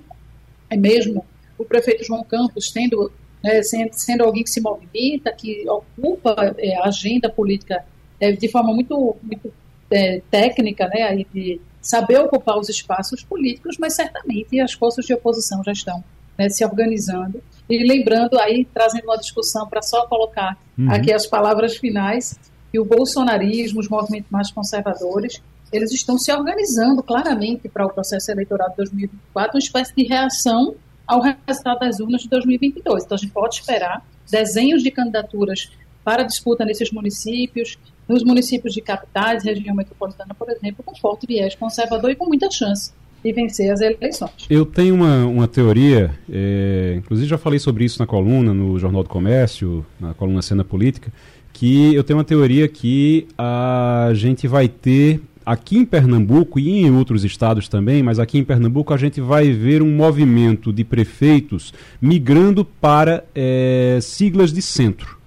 [0.70, 1.24] é mesmo
[1.58, 3.12] o prefeito João Campos tendo,
[3.42, 7.84] né, sendo, sendo, alguém que se movimenta, que ocupa é, a agenda política
[8.18, 9.52] é, de forma muito, muito
[9.90, 15.62] é, técnica, né, de saber ocupar os espaços políticos, mas certamente as forças de oposição
[15.62, 16.02] já estão
[16.36, 17.42] né, se organizando.
[17.68, 20.90] E lembrando aí, trazendo uma discussão para só colocar uhum.
[20.90, 22.38] aqui as palavras finais,
[22.72, 28.30] que o bolsonarismo, os movimentos mais conservadores, eles estão se organizando claramente para o processo
[28.30, 30.74] eleitoral de 2024, uma espécie de reação
[31.06, 33.04] ao resultado das urnas de 2022.
[33.04, 35.70] Então, a gente pode esperar desenhos de candidaturas
[36.02, 37.78] para disputa nesses municípios,
[38.08, 42.50] nos municípios de capitais, região metropolitana, por exemplo, com forte viés conservador e com muita
[42.50, 42.92] chance
[43.24, 44.46] de vencer as eleições.
[44.50, 49.02] Eu tenho uma, uma teoria, é, inclusive já falei sobre isso na coluna, no Jornal
[49.02, 51.10] do Comércio, na coluna Cena Política,
[51.52, 56.90] que eu tenho uma teoria que a gente vai ter aqui em Pernambuco e em
[56.90, 61.72] outros estados também, mas aqui em Pernambuco a gente vai ver um movimento de prefeitos
[62.00, 65.23] migrando para é, siglas de centro.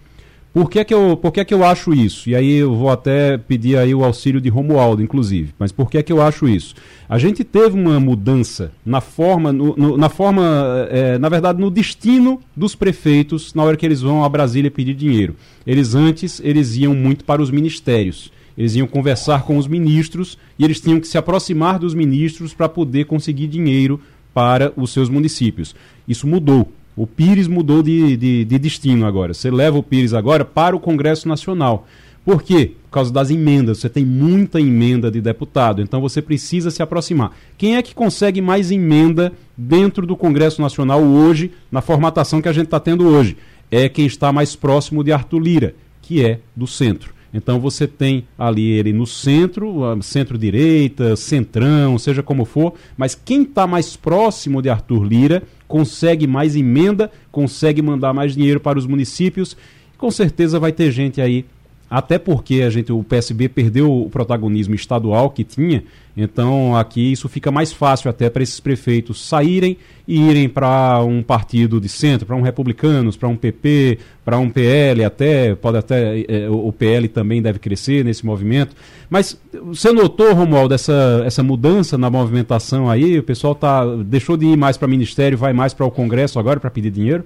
[0.58, 2.28] Por que, que, eu, por que, que eu acho isso?
[2.28, 5.54] E aí eu vou até pedir aí o auxílio de Romualdo, inclusive.
[5.60, 6.74] Mas por que, que eu acho isso?
[7.08, 11.70] A gente teve uma mudança na forma, no, no, na forma, é, na verdade, no
[11.70, 15.36] destino dos prefeitos na hora que eles vão a Brasília pedir dinheiro.
[15.64, 18.32] Eles antes, eles iam muito para os ministérios.
[18.58, 22.68] Eles iam conversar com os ministros e eles tinham que se aproximar dos ministros para
[22.68, 24.02] poder conseguir dinheiro
[24.34, 25.76] para os seus municípios.
[26.08, 26.72] Isso mudou.
[26.98, 29.32] O Pires mudou de, de, de, destino agora.
[29.32, 31.88] Você leva o Pires agora para o Congresso Nacional.
[32.26, 32.72] Por quê?
[32.86, 33.78] Por causa das emendas.
[33.78, 37.38] Você tem muita emenda de deputado, então você precisa se aproximar.
[37.56, 42.54] Quem é que consegue mais emenda dentro do Congresso Nacional hoje, na formatação que a
[42.54, 43.38] gente está tendo hoje?
[43.70, 47.14] É quem está mais próximo de Arthur Lira, que é do centro.
[47.32, 53.68] Então você tem ali ele no centro, centro-direita, centrão, seja como for, mas quem está
[53.68, 59.58] mais próximo de Arthur Lira consegue mais emenda, consegue mandar mais dinheiro para os municípios.
[59.98, 61.46] Com certeza vai ter gente aí
[61.90, 65.84] até porque a gente, o PSB perdeu o protagonismo estadual que tinha,
[66.16, 69.78] então aqui isso fica mais fácil até para esses prefeitos saírem
[70.08, 74.50] e irem para um partido de centro, para um republicanos, para um PP, para um
[74.50, 78.76] PL, até pode até é, o PL também deve crescer nesse movimento.
[79.10, 83.20] Mas você notou, Romualdo, essa, essa mudança na movimentação aí?
[83.20, 86.40] O pessoal tá deixou de ir mais para o ministério, vai mais para o Congresso
[86.40, 87.24] agora para pedir dinheiro?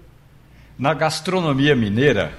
[0.78, 2.34] Na gastronomia mineira,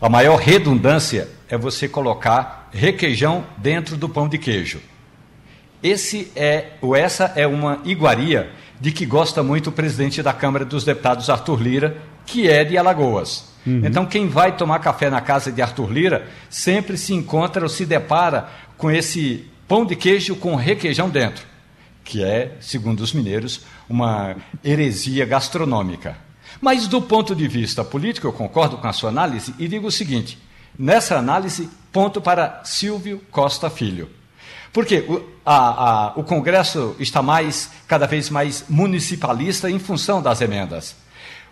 [0.00, 4.80] a maior redundância é você colocar requeijão dentro do pão de queijo.
[5.82, 10.64] Esse é, ou essa é uma iguaria de que gosta muito o presidente da Câmara
[10.64, 13.52] dos Deputados, Arthur Lira, que é de Alagoas.
[13.66, 13.82] Uhum.
[13.84, 17.86] Então, quem vai tomar café na casa de Arthur Lira sempre se encontra ou se
[17.86, 21.44] depara com esse pão de queijo com requeijão dentro,
[22.04, 26.25] que é, segundo os mineiros, uma heresia gastronômica.
[26.60, 29.92] Mas do ponto de vista político, eu concordo com a sua análise e digo o
[29.92, 30.38] seguinte:
[30.78, 34.08] nessa análise, ponto para Silvio Costa Filho.
[34.72, 40.40] Porque o, a, a, o Congresso está mais, cada vez mais municipalista em função das
[40.40, 40.96] emendas.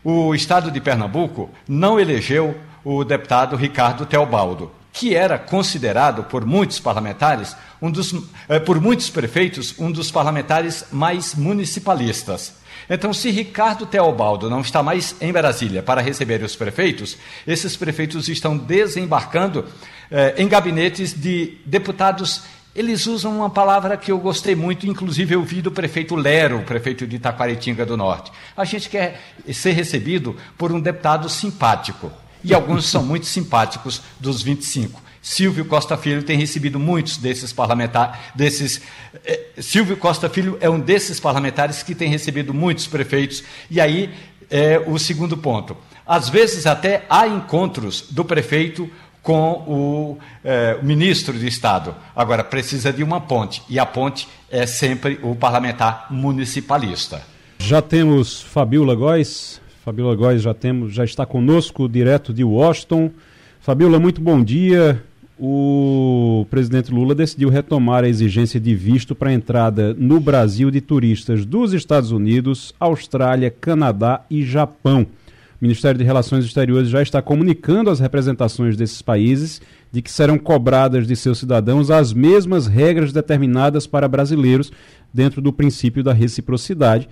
[0.03, 6.79] O Estado de Pernambuco não elegeu o deputado Ricardo Teobaldo, que era considerado por muitos
[6.79, 8.15] parlamentares, um dos,
[8.47, 12.55] eh, por muitos prefeitos, um dos parlamentares mais municipalistas.
[12.89, 17.17] Então, se Ricardo Teobaldo não está mais em Brasília para receber os prefeitos,
[17.47, 19.67] esses prefeitos estão desembarcando
[20.11, 22.43] eh, em gabinetes de deputados.
[22.75, 27.07] Eles usam uma palavra que eu gostei muito, inclusive eu vi do prefeito Lero, prefeito
[27.07, 28.33] de Itaquaritinga do Norte.
[28.57, 29.21] A gente quer
[29.53, 32.11] ser recebido por um deputado simpático.
[32.43, 38.15] E alguns são muito simpáticos dos 25 Silvio Costa Filho tem recebido muitos desses parlamentares,
[38.35, 38.83] desses.
[39.25, 43.43] Eh, Silvio Costa Filho é um desses parlamentares que tem recebido muitos prefeitos.
[43.71, 44.11] E aí,
[44.51, 45.75] é, o segundo ponto.
[46.07, 48.91] Às vezes até há encontros do prefeito
[49.23, 51.95] com o, eh, o, ministro de Estado.
[52.15, 57.23] Agora, precisa de uma ponte, e a ponte é sempre o parlamentar municipalista.
[57.59, 59.59] Já temos Fabiola Góes.
[59.83, 63.11] Fabiola Góes já, temos, já está conosco, direto de Washington.
[63.59, 65.03] Fabiola, muito bom dia.
[65.39, 71.45] O presidente Lula decidiu retomar a exigência de visto para entrada no Brasil de turistas
[71.45, 75.03] dos Estados Unidos, Austrália, Canadá e Japão.
[75.03, 79.61] O Ministério de Relações Exteriores já está comunicando às representações desses países
[79.91, 84.71] de que serão cobradas de seus cidadãos as mesmas regras determinadas para brasileiros
[85.13, 87.09] dentro do princípio da reciprocidade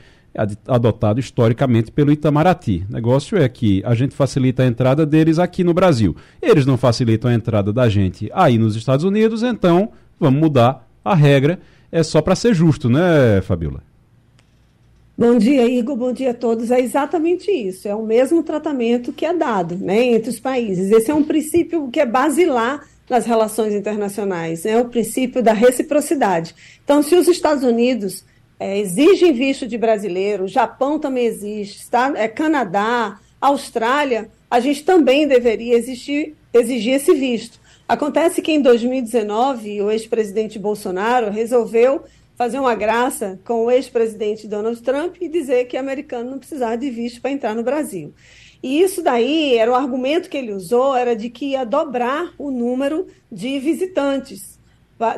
[0.67, 2.87] adotado historicamente pelo Itamaraty.
[2.89, 6.17] O negócio é que a gente facilita a entrada deles aqui no Brasil.
[6.41, 11.15] Eles não facilitam a entrada da gente aí nos Estados Unidos, então vamos mudar a
[11.15, 11.61] regra.
[11.91, 13.83] É só para ser justo, né, Fabiola?
[15.17, 15.95] Bom dia, Igor.
[15.95, 16.71] Bom dia a todos.
[16.71, 17.87] É exatamente isso.
[17.87, 20.91] É o mesmo tratamento que é dado né, entre os países.
[20.91, 25.53] Esse é um princípio que é basilar nas relações internacionais, é né, o princípio da
[25.53, 26.55] reciprocidade.
[26.83, 28.25] Então, se os Estados Unidos
[28.63, 32.13] é, exigem visto de brasileiro, Japão também existe, tá?
[32.17, 37.61] é, Canadá, Austrália, a gente também deveria existir, exigir esse visto.
[37.89, 42.05] Acontece que em 2019 o ex-presidente Bolsonaro resolveu
[42.37, 46.89] fazer uma graça com o ex-presidente Donald Trump e dizer que americano não precisava de
[46.89, 48.15] visto para entrar no Brasil.
[48.63, 52.51] E isso daí era o argumento que ele usou, era de que ia dobrar o
[52.51, 54.52] número de visitantes,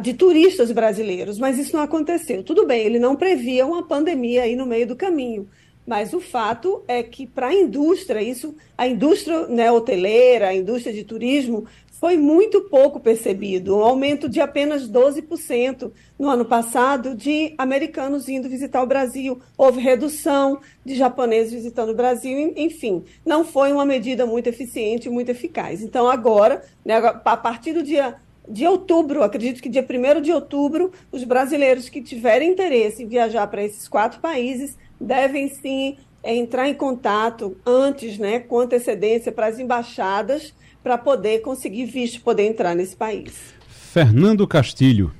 [0.01, 2.43] de turistas brasileiros, mas isso não aconteceu.
[2.43, 5.49] Tudo bem, ele não previa uma pandemia aí no meio do caminho,
[5.87, 10.95] mas o fato é que para a indústria, isso, a indústria né, hoteleira, a indústria
[10.95, 11.67] de turismo,
[12.05, 18.47] foi muito pouco percebido, um aumento de apenas 12% no ano passado de americanos indo
[18.47, 19.41] visitar o Brasil.
[19.57, 25.31] Houve redução de japoneses visitando o Brasil, enfim, não foi uma medida muito eficiente muito
[25.31, 25.81] eficaz.
[25.81, 28.17] Então, agora, né, a partir do dia
[28.49, 33.47] de outubro, acredito que dia 1 de outubro, os brasileiros que tiverem interesse em viajar
[33.47, 39.59] para esses quatro países devem sim entrar em contato antes, né, com antecedência para as
[39.59, 43.55] embaixadas para poder conseguir visto, poder entrar nesse país.
[43.69, 45.13] Fernando Castilho.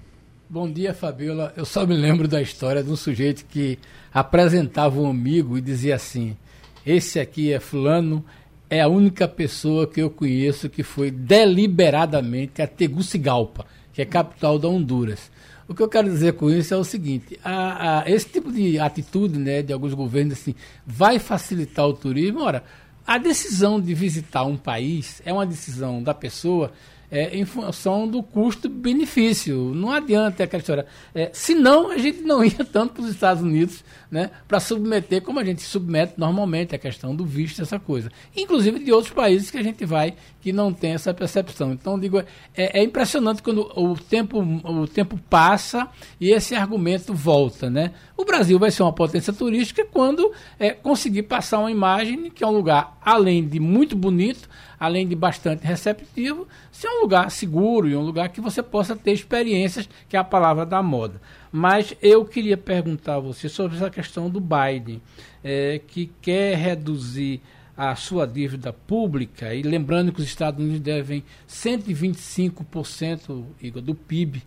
[0.49, 1.53] Bom dia, Fabiola.
[1.57, 3.79] Eu só me lembro da história de um sujeito que
[4.13, 6.37] apresentava um amigo e dizia assim:
[6.85, 8.25] Esse aqui é Fulano,
[8.69, 14.59] é a única pessoa que eu conheço que foi deliberadamente a Tegucigalpa, que é capital
[14.59, 15.31] da Honduras.
[15.67, 18.79] O que eu quero dizer com isso é o seguinte: a, a, esse tipo de
[18.79, 20.55] atitude né, de alguns governos assim,
[20.87, 22.41] vai facilitar o turismo.
[22.41, 22.65] Ora,
[23.07, 26.73] a decisão de visitar um país é uma decisão da pessoa
[27.11, 29.73] é, em função do custo-benefício.
[29.75, 30.87] Não adianta aquela história.
[31.15, 35.41] É, senão, a gente não ia tanto para os Estados Unidos né, para submeter como
[35.41, 38.11] a gente submete normalmente a questão do visto, essa coisa.
[38.37, 41.73] Inclusive de outros países que a gente vai que não tem essa percepção.
[41.73, 45.89] Então, digo, é, é impressionante quando o tempo, o tempo passa
[46.21, 47.71] e esse argumento volta.
[47.71, 47.93] Né?
[48.17, 52.47] O Brasil vai ser uma potência turística quando é, conseguir passar uma imagem que é
[52.47, 54.49] um lugar, além de muito bonito,
[54.85, 59.13] além de bastante receptivo, ser um lugar seguro e um lugar que você possa ter
[59.13, 61.21] experiências, que é a palavra da moda.
[61.51, 65.01] Mas eu queria perguntar a você sobre essa questão do Biden,
[65.43, 67.41] é, que quer reduzir
[67.77, 74.43] a sua dívida pública, e lembrando que os Estados Unidos devem 125% Igor, do PIB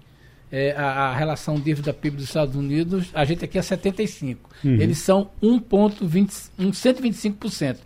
[0.52, 4.38] é, a, a, relação dívida PIB dos Estados Unidos, a gente aqui é 75%.
[4.64, 4.72] Uhum.
[4.76, 7.78] Eles são 1,20, 125%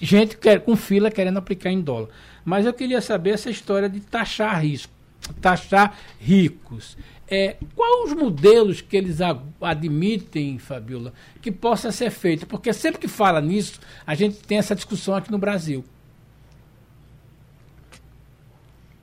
[0.00, 2.08] gente quer, com fila querendo aplicar em dólar.
[2.44, 4.92] Mas eu queria saber essa história de taxar risco,
[5.40, 6.96] taxar ricos.
[7.28, 9.18] É, quais os modelos que eles
[9.60, 12.44] admitem, Fabiola, que possa ser feito?
[12.46, 15.84] Porque sempre que fala nisso, a gente tem essa discussão aqui no Brasil.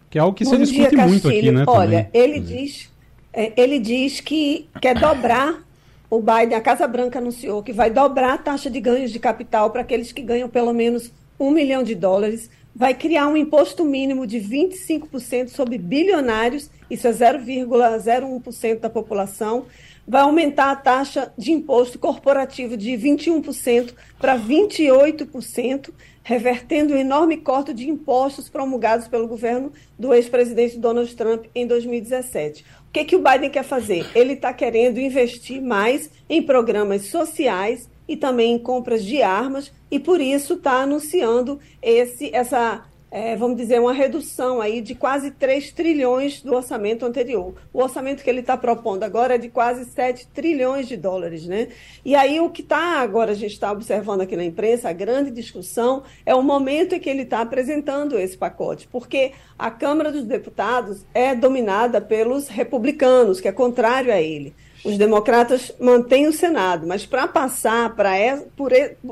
[0.09, 1.63] Que é algo que Bom se discute dia, muito aqui, né?
[1.67, 2.21] Olha, também.
[2.21, 2.91] ele diz,
[3.31, 5.66] é, ele diz que quer dobrar
[6.09, 9.69] o Biden, a Casa Branca anunciou que vai dobrar a taxa de ganhos de capital
[9.71, 14.25] para aqueles que ganham pelo menos um milhão de dólares, vai criar um imposto mínimo
[14.25, 19.65] de 25% sobre bilionários, isso é 0,01% da população,
[20.07, 25.89] vai aumentar a taxa de imposto corporativo de 21% para 28%,
[26.23, 32.63] revertendo o enorme corte de impostos promulgados pelo governo do ex-presidente Donald Trump em 2017
[32.97, 34.07] que, que o Biden quer fazer?
[34.15, 39.99] Ele está querendo investir mais em programas sociais e também em compras de armas, e
[39.99, 45.71] por isso está anunciando esse, essa é, vamos dizer, uma redução aí de quase 3
[45.71, 47.55] trilhões do orçamento anterior.
[47.71, 51.69] O orçamento que ele está propondo agora é de quase 7 trilhões de dólares, né?
[52.03, 55.31] E aí o que está agora, a gente está observando aqui na imprensa, a grande
[55.31, 60.25] discussão é o momento em que ele está apresentando esse pacote, porque a Câmara dos
[60.25, 64.53] Deputados é dominada pelos republicanos, que é contrário a ele.
[64.83, 68.11] Os democratas mantêm o Senado, mas para passar pra,
[68.55, 68.71] por,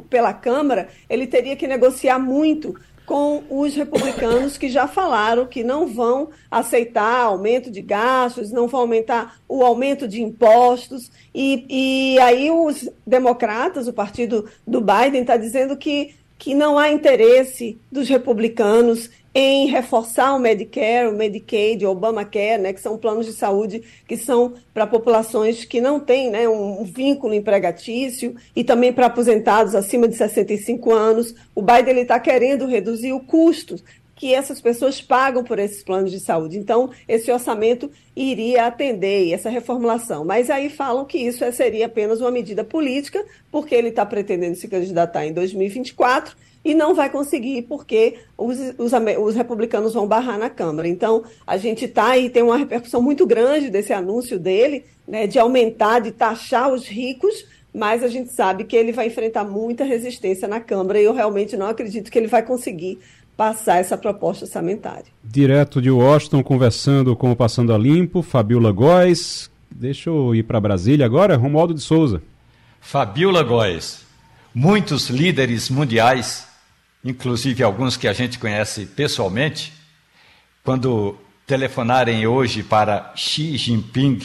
[0.10, 2.76] pela Câmara, ele teria que negociar muito
[3.06, 8.82] com os republicanos que já falaram que não vão aceitar aumento de gastos, não vão
[8.82, 11.12] aumentar o aumento de impostos.
[11.34, 16.92] E, e aí os democratas, o partido do Biden, está dizendo que, que não há
[16.92, 23.26] interesse dos republicanos em reforçar o Medicare, o Medicaid, o Obamacare, né, que são planos
[23.26, 28.94] de saúde que são para populações que não têm né, um, vínculo empregatício e também
[28.94, 31.36] para aposentados acima de 65 anos.
[31.54, 33.76] O Biden está querendo reduzir o custo
[34.16, 36.58] que essas pessoas pagam por esses planos de saúde.
[36.58, 40.24] Então, esse orçamento iria atender essa reformulação.
[40.24, 43.22] Mas aí falam que isso seria apenas uma medida política,
[43.52, 48.92] porque ele está pretendendo se candidatar em 2024 e não vai conseguir porque os, os,
[49.20, 50.88] os, republicanos vão barrar na Câmara.
[50.88, 55.38] Então, a gente está aí, tem uma repercussão muito grande desse anúncio dele, né, de
[55.38, 60.48] aumentar, de taxar os ricos, mas a gente sabe que ele vai enfrentar muita resistência
[60.48, 62.98] na Câmara e eu realmente não acredito que ele vai conseguir
[63.38, 65.06] passar essa proposta orçamentária.
[65.24, 69.52] Direto de Washington, conversando com o Passando a Limpo, Fabiola Góes.
[69.70, 72.24] Deixa eu ir para Brasília agora, Romualdo de Souza.
[72.80, 74.06] Fabiola Góes,
[74.54, 76.55] muitos líderes mundiais
[77.06, 79.72] inclusive alguns que a gente conhece pessoalmente,
[80.64, 84.20] quando telefonarem hoje para Xi Jinping,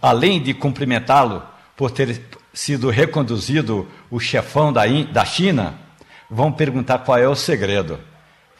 [0.00, 1.42] além de cumprimentá-lo
[1.76, 2.22] por ter
[2.54, 5.78] sido reconduzido o chefão da, da China,
[6.30, 8.00] vão perguntar qual é o segredo.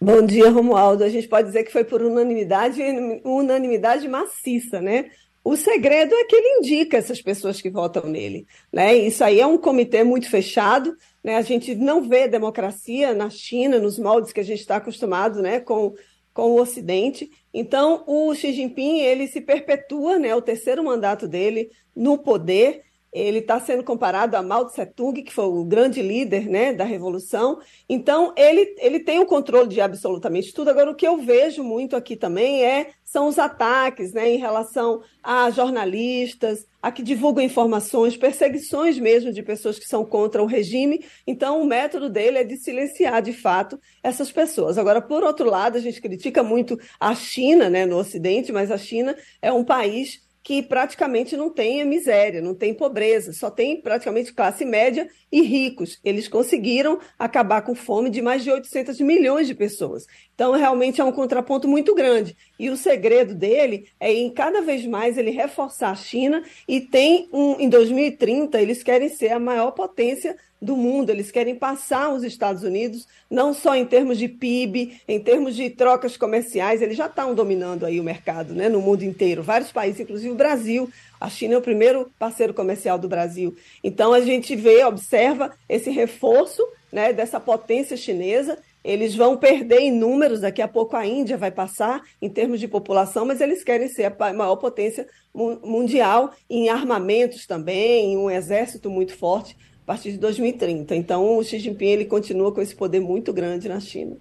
[0.00, 1.04] Bom dia, Romualdo.
[1.04, 2.80] A gente pode dizer que foi por unanimidade,
[3.22, 5.10] unanimidade maciça, né?
[5.42, 8.46] O segredo é que ele indica essas pessoas que votam nele.
[8.72, 8.94] Né?
[8.94, 10.94] Isso aí é um comitê muito fechado.
[11.24, 11.36] Né?
[11.36, 15.58] A gente não vê democracia na China, nos moldes que a gente está acostumado né?
[15.60, 15.94] com,
[16.34, 17.30] com o Ocidente.
[17.54, 20.34] Então, o Xi Jinping ele se perpetua, né?
[20.34, 22.82] o terceiro mandato dele no poder,
[23.12, 26.84] ele está sendo comparado a Mao Tse Tung, que foi o grande líder né, da
[26.84, 27.58] revolução.
[27.88, 30.70] Então, ele, ele tem o controle de absolutamente tudo.
[30.70, 35.02] Agora, o que eu vejo muito aqui também é são os ataques né, em relação
[35.20, 41.04] a jornalistas, a que divulgam informações, perseguições mesmo de pessoas que são contra o regime.
[41.26, 44.78] Então, o método dele é de silenciar, de fato, essas pessoas.
[44.78, 48.78] Agora, por outro lado, a gente critica muito a China né, no Ocidente, mas a
[48.78, 54.32] China é um país que praticamente não tem miséria, não tem pobreza, só tem praticamente
[54.32, 56.00] classe média e ricos.
[56.02, 60.06] Eles conseguiram acabar com fome de mais de 800 milhões de pessoas.
[60.34, 62.36] Então, realmente é um contraponto muito grande.
[62.58, 67.28] E o segredo dele é em cada vez mais ele reforçar a China e tem
[67.32, 71.10] um, em 2030 eles querem ser a maior potência do mundo.
[71.10, 75.70] Eles querem passar os Estados Unidos, não só em termos de PIB, em termos de
[75.70, 79.42] trocas comerciais, eles já estão dominando aí o mercado né, no mundo inteiro.
[79.42, 80.90] Vários países, inclusive o Brasil.
[81.20, 83.56] A China é o primeiro parceiro comercial do Brasil.
[83.82, 88.58] Então a gente vê, observa esse reforço né, dessa potência chinesa.
[88.82, 92.66] Eles vão perder em números, daqui a pouco a Índia vai passar em termos de
[92.66, 98.88] população, mas eles querem ser a maior potência mundial em armamentos também, em um exército
[98.88, 99.54] muito forte
[99.86, 100.94] partir de 2030.
[100.94, 104.16] Então, o Xi Jinping ele continua com esse poder muito grande na China.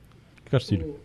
[0.49, 0.99] Castilho.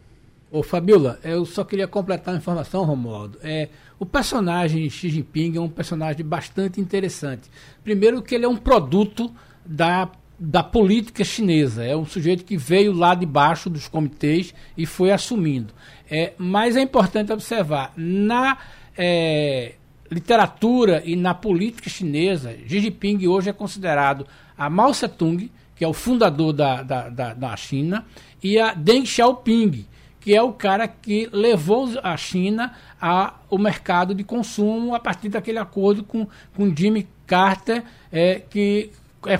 [0.50, 3.38] Ô, Fabiola, eu só queria completar a informação, Romualdo.
[3.42, 7.50] É, o personagem Xi Jinping é um personagem bastante interessante.
[7.82, 9.34] Primeiro que ele é um produto
[9.66, 11.84] da, da política chinesa.
[11.84, 15.74] É um sujeito que veio lá de baixo dos comitês e foi assumindo.
[16.08, 18.56] É, mas é importante observar, na
[18.96, 19.74] é,
[20.10, 24.26] literatura e na política chinesa, Xi Jinping hoje é considerado
[24.56, 28.04] a Mao Tse-tung, que é o fundador da, da, da, da China,
[28.42, 29.86] e a Deng Xiaoping,
[30.20, 35.58] que é o cara que levou a China ao mercado de consumo a partir daquele
[35.58, 36.26] acordo com,
[36.56, 38.90] com Jimmy Carter, é, que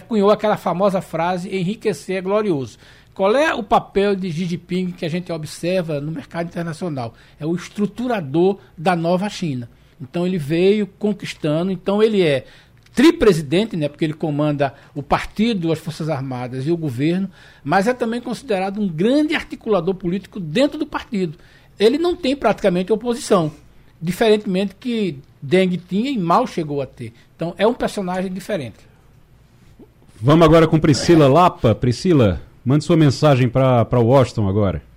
[0.09, 2.79] cunhou aquela famosa frase enriquecer é glorioso.
[3.15, 7.15] Qual é o papel de Xi Jinping que a gente observa no mercado internacional?
[7.39, 9.71] É o estruturador da nova China.
[10.01, 12.45] Então ele veio conquistando, então ele é
[12.95, 17.29] tripresidente, né, porque ele comanda o partido, as Forças Armadas e o governo,
[17.63, 21.37] mas é também considerado um grande articulador político dentro do partido.
[21.79, 23.51] Ele não tem praticamente oposição,
[24.01, 27.13] diferentemente que Deng tinha e mal chegou a ter.
[27.35, 28.79] Então é um personagem diferente.
[30.21, 31.75] Vamos agora com Priscila Lapa.
[31.75, 34.94] Priscila, mande sua mensagem para Washington agora.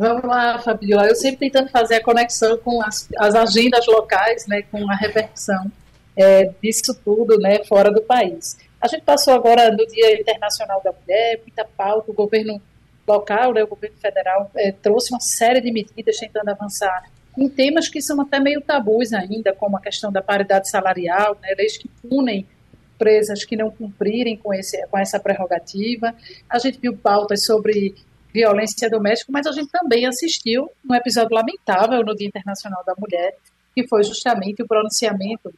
[0.00, 1.08] Vamos lá, Fabiola.
[1.08, 5.70] Eu sempre tentando fazer a conexão com as, as agendas locais, né, com a repercussão
[6.16, 8.56] é, disso tudo né, fora do país.
[8.80, 12.62] A gente passou agora no Dia Internacional da Mulher, muita pauta, o governo
[13.06, 17.04] local, né, o governo federal, é, trouxe uma série de medidas tentando avançar
[17.36, 21.54] em temas que são até meio tabus ainda, como a questão da paridade salarial, né,
[21.58, 22.46] leis que punem
[22.94, 26.14] empresas que não cumprirem com, esse, com essa prerrogativa.
[26.48, 27.94] A gente viu pautas sobre
[28.32, 33.36] violência doméstica, mas a gente também assistiu um episódio lamentável no Dia Internacional da Mulher,
[33.74, 35.52] que foi justamente o pronunciamento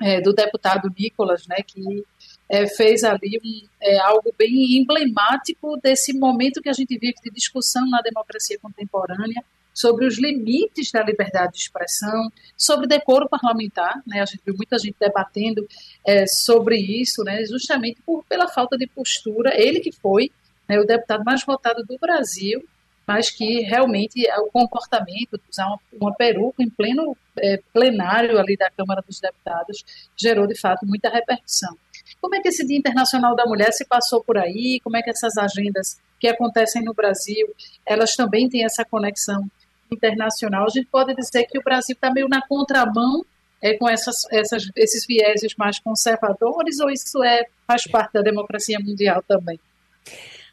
[0.00, 2.04] é, do deputado Nicolas, né, que
[2.48, 7.30] é, fez ali um, é, algo bem emblemático desse momento que a gente vive de
[7.30, 14.20] discussão na democracia contemporânea sobre os limites da liberdade de expressão, sobre decoro parlamentar, né,
[14.20, 15.66] a gente viu muita gente debatendo
[16.04, 20.32] é, sobre isso, né, justamente por, pela falta de postura, ele que foi
[20.70, 22.62] né, o deputado mais votado do Brasil,
[23.04, 28.38] mas que realmente é o comportamento de usar uma, uma peruca em pleno é, plenário
[28.38, 29.84] ali da Câmara dos Deputados
[30.16, 31.76] gerou de fato muita repercussão.
[32.20, 34.78] Como é que esse Dia Internacional da Mulher se passou por aí?
[34.84, 37.52] Como é que essas agendas que acontecem no Brasil,
[37.84, 39.50] elas também têm essa conexão
[39.90, 40.66] internacional?
[40.66, 43.24] A gente pode dizer que o Brasil está meio na contramão
[43.60, 48.78] é, com essas, essas, esses vieses mais conservadores ou isso é, faz parte da democracia
[48.78, 49.58] mundial também?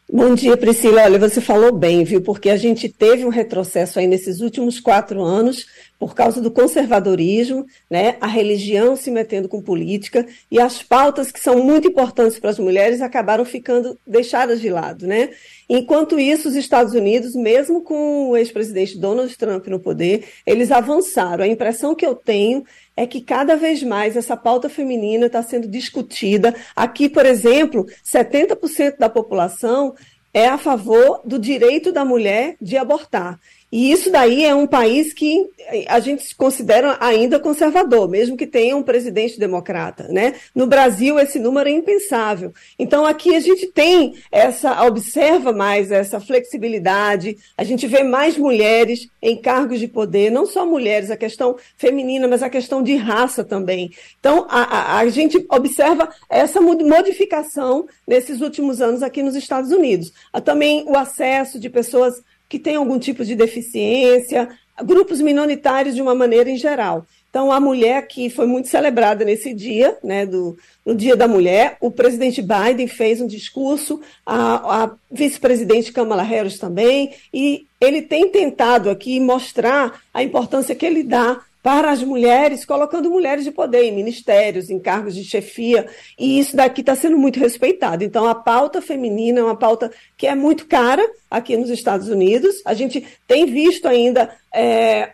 [0.10, 1.04] Bom dia, Priscila.
[1.04, 2.22] Olha, você falou bem, viu?
[2.22, 5.68] Porque a gente teve um retrocesso aí nesses últimos quatro anos
[6.00, 8.18] por causa do conservadorismo, né?
[8.22, 12.60] A religião se metendo com política e as pautas que são muito importantes para as
[12.60, 15.30] mulheres acabaram ficando deixadas de lado, né?
[15.68, 21.44] Enquanto isso, os Estados Unidos, mesmo com o ex-presidente Donald Trump no poder, eles avançaram.
[21.44, 22.64] A impressão que eu tenho
[22.96, 26.56] é que cada vez mais essa pauta feminina está sendo discutida.
[26.76, 29.94] Aqui, por exemplo, 70% da população
[30.34, 33.40] é a favor do direito da mulher de abortar.
[33.70, 35.46] E isso daí é um país que
[35.88, 40.36] a gente considera ainda conservador, mesmo que tenha um presidente democrata, né?
[40.56, 42.54] No Brasil esse número é impensável.
[42.80, 49.10] Então aqui a gente tem essa observa mais essa flexibilidade, a gente vê mais mulheres
[49.22, 53.44] em cargos de poder, não só mulheres, a questão feminina, mas a questão de raça
[53.44, 53.92] também.
[54.18, 60.14] Então a, a, a gente observa essa modificação nesses últimos anos aqui nos Estados Unidos.
[60.46, 64.50] Também o acesso de pessoas que têm algum tipo de deficiência,
[64.84, 67.06] grupos minoritários de uma maneira em geral.
[67.30, 71.78] Então, a mulher que foi muito celebrada nesse dia, né, do, no Dia da Mulher,
[71.82, 78.30] o presidente Biden fez um discurso, a, a vice-presidente Kamala Harris também, e ele tem
[78.30, 83.84] tentado aqui mostrar a importância que ele dá para as mulheres, colocando mulheres de poder
[83.84, 85.86] em ministérios, em cargos de chefia,
[86.18, 88.06] e isso daqui está sendo muito respeitado.
[88.06, 92.62] Então, a pauta feminina é uma pauta que é muito cara aqui nos Estados Unidos.
[92.64, 95.10] A gente tem visto ainda é,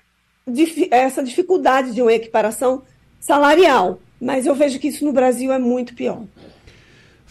[0.92, 2.84] essa dificuldade de uma equiparação
[3.20, 6.22] salarial, mas eu vejo que isso no Brasil é muito pior.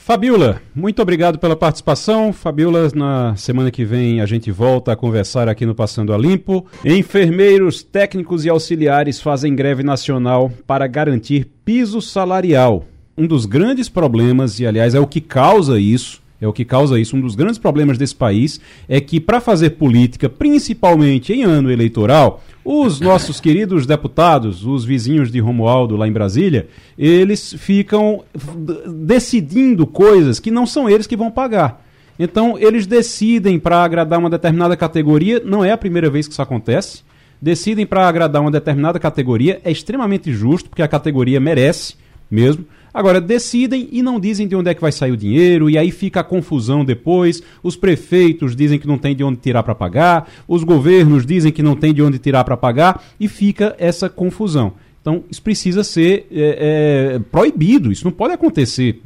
[0.05, 2.32] Fabiola, muito obrigado pela participação.
[2.32, 6.66] Fabiola, na semana que vem a gente volta a conversar aqui no Passando a Limpo.
[6.84, 12.84] Enfermeiros, técnicos e auxiliares fazem greve nacional para garantir piso salarial.
[13.16, 16.99] Um dos grandes problemas, e aliás é o que causa isso, é o que causa
[16.99, 17.16] isso.
[17.16, 22.43] Um dos grandes problemas desse país é que, para fazer política, principalmente em ano eleitoral,
[22.64, 26.66] os nossos queridos deputados, os vizinhos de Romualdo lá em Brasília,
[26.99, 28.24] eles ficam
[29.07, 31.86] decidindo coisas que não são eles que vão pagar.
[32.18, 36.43] Então, eles decidem para agradar uma determinada categoria, não é a primeira vez que isso
[36.43, 37.05] acontece.
[37.40, 41.95] Decidem para agradar uma determinada categoria, é extremamente justo, porque a categoria merece
[42.28, 42.64] mesmo.
[42.95, 45.90] Agora, decidem e não dizem de onde é que vai sair o dinheiro, e aí
[45.90, 47.43] fica a confusão depois.
[47.62, 51.62] Os prefeitos dizem que não tem de onde tirar para pagar, os governos dizem que
[51.62, 54.74] não tem de onde tirar para pagar, e fica essa confusão.
[55.01, 59.01] Então, isso precisa ser é, é, proibido, isso não pode acontecer.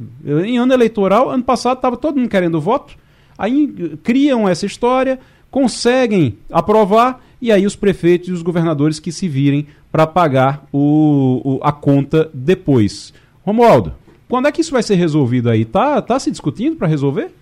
[0.45, 2.95] Em ano eleitoral, ano passado estava todo mundo querendo voto,
[3.35, 3.67] aí
[4.03, 5.17] criam essa história,
[5.49, 11.41] conseguem aprovar, e aí os prefeitos e os governadores que se virem para pagar o,
[11.43, 13.11] o, a conta depois.
[13.47, 13.95] Romualdo,
[14.27, 15.63] quando é que isso vai ser resolvido aí?
[15.63, 17.33] Tá, tá se discutindo para resolver?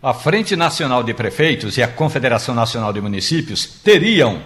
[0.00, 4.38] A Frente Nacional de Prefeitos e a Confederação Nacional de Municípios teriam,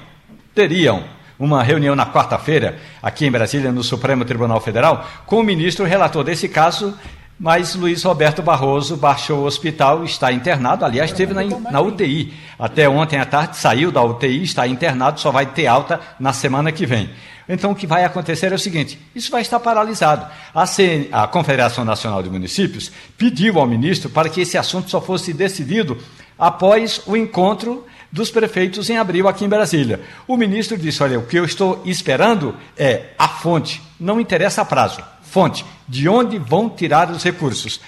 [0.54, 1.04] teriam
[1.38, 6.24] uma reunião na quarta-feira aqui em Brasília, no Supremo Tribunal Federal, com o ministro relator
[6.24, 6.96] desse caso,
[7.38, 12.34] mas Luiz Roberto Barroso baixou o hospital, está internado, aliás, esteve na, na, UTI.
[12.58, 16.72] Até ontem à tarde saiu da UTI, está internado, só vai ter alta na semana
[16.72, 17.10] que vem.
[17.48, 20.26] Então, o que vai acontecer é o seguinte: isso vai estar paralisado.
[20.52, 25.00] A, CN, a Confederação Nacional de Municípios pediu ao ministro para que esse assunto só
[25.00, 25.96] fosse decidido
[26.38, 30.00] após o encontro dos prefeitos em abril aqui em Brasília.
[30.26, 35.02] O ministro disse: Olha, o que eu estou esperando é a fonte, não interessa prazo,
[35.30, 37.80] fonte, de onde vão tirar os recursos.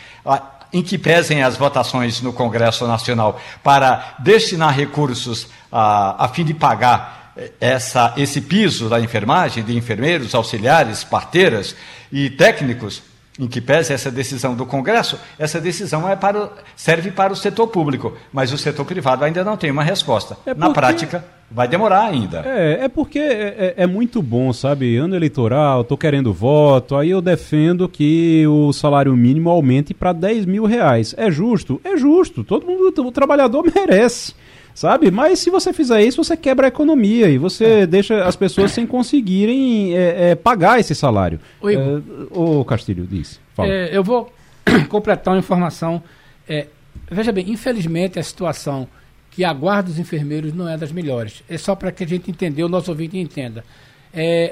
[0.72, 6.54] Em que pesem as votações no Congresso Nacional para destinar recursos a, a fim de
[6.54, 11.74] pagar eh, essa, esse piso da enfermagem, de enfermeiros, auxiliares, parteiras
[12.12, 13.02] e técnicos,
[13.36, 17.66] em que pese essa decisão do Congresso, essa decisão é para, serve para o setor
[17.68, 20.34] público, mas o setor privado ainda não tem uma resposta.
[20.46, 20.60] É porque...
[20.60, 22.42] Na prática, vai demorar ainda.
[22.46, 24.96] É, é porque é, é, é muito bom, sabe?
[24.96, 30.46] Ano eleitoral, estou querendo voto, aí eu defendo que o salário mínimo aumente para 10
[30.46, 31.14] mil reais.
[31.18, 31.80] É justo?
[31.82, 32.44] É justo.
[32.44, 34.34] Todo mundo, o trabalhador merece
[34.74, 35.10] sabe?
[35.10, 37.86] Mas se você fizer isso, você quebra a economia e você é.
[37.86, 41.38] deixa as pessoas sem conseguirem é, é, pagar esse salário.
[41.60, 43.38] O, Igor, é, o Castilho disse.
[43.58, 44.32] É, eu vou
[44.88, 46.02] completar uma informação.
[46.48, 46.68] É,
[47.10, 48.88] veja bem, infelizmente a situação
[49.30, 51.42] que aguarda os enfermeiros não é das melhores.
[51.48, 53.64] É só para que a gente entenda, o nosso ouvinte entenda.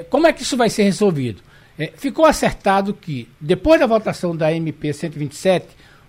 [0.09, 1.41] como é que isso vai ser resolvido?
[1.95, 5.65] ficou acertado que, depois da votação da MP 127,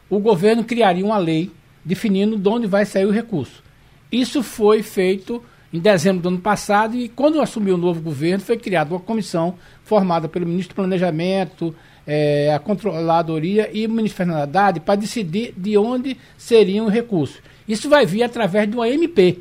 [0.08, 1.52] o governo criaria uma lei
[1.84, 3.62] definindo de onde vai sair o recurso.
[4.10, 5.40] Isso foi feito
[5.72, 9.54] em dezembro do ano passado e quando assumiu o novo governo foi criada uma comissão
[9.84, 11.74] formada pelo ministro do Planejamento,
[12.06, 17.40] é, a Controladoria e o ministro Fernando Haddad para decidir de onde seriam os recursos.
[17.70, 19.38] Isso vai vir através de uma MP.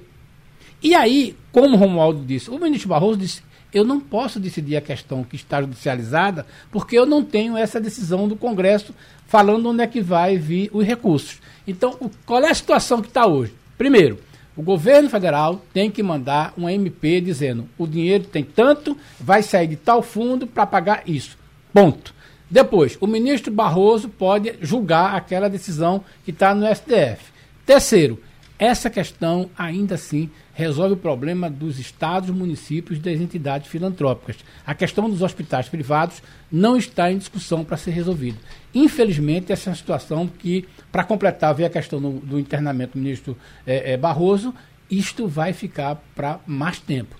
[0.83, 3.41] E aí, como o Romualdo disse, o ministro Barroso disse,
[3.73, 8.27] eu não posso decidir a questão que está judicializada porque eu não tenho essa decisão
[8.27, 8.93] do Congresso
[9.25, 11.39] falando onde é que vai vir os recursos.
[11.67, 13.51] Então, qual é a situação que está hoje?
[13.79, 14.19] Primeiro,
[14.55, 19.67] o governo federal tem que mandar um MP dizendo o dinheiro tem tanto, vai sair
[19.67, 21.35] de tal fundo para pagar isso.
[21.73, 22.13] Ponto.
[22.47, 27.38] Depois, o ministro Barroso pode julgar aquela decisão que está no STF.
[27.69, 28.19] Terceiro,
[28.57, 34.37] essa questão ainda assim resolve o problema dos estados, municípios e das entidades filantrópicas.
[34.65, 38.39] A questão dos hospitais privados não está em discussão para ser resolvida.
[38.73, 43.03] Infelizmente, essa é uma situação que, para completar, ver a questão do, do internamento do
[43.03, 44.51] ministro é, é, Barroso,
[44.89, 47.15] isto vai ficar para mais tempo.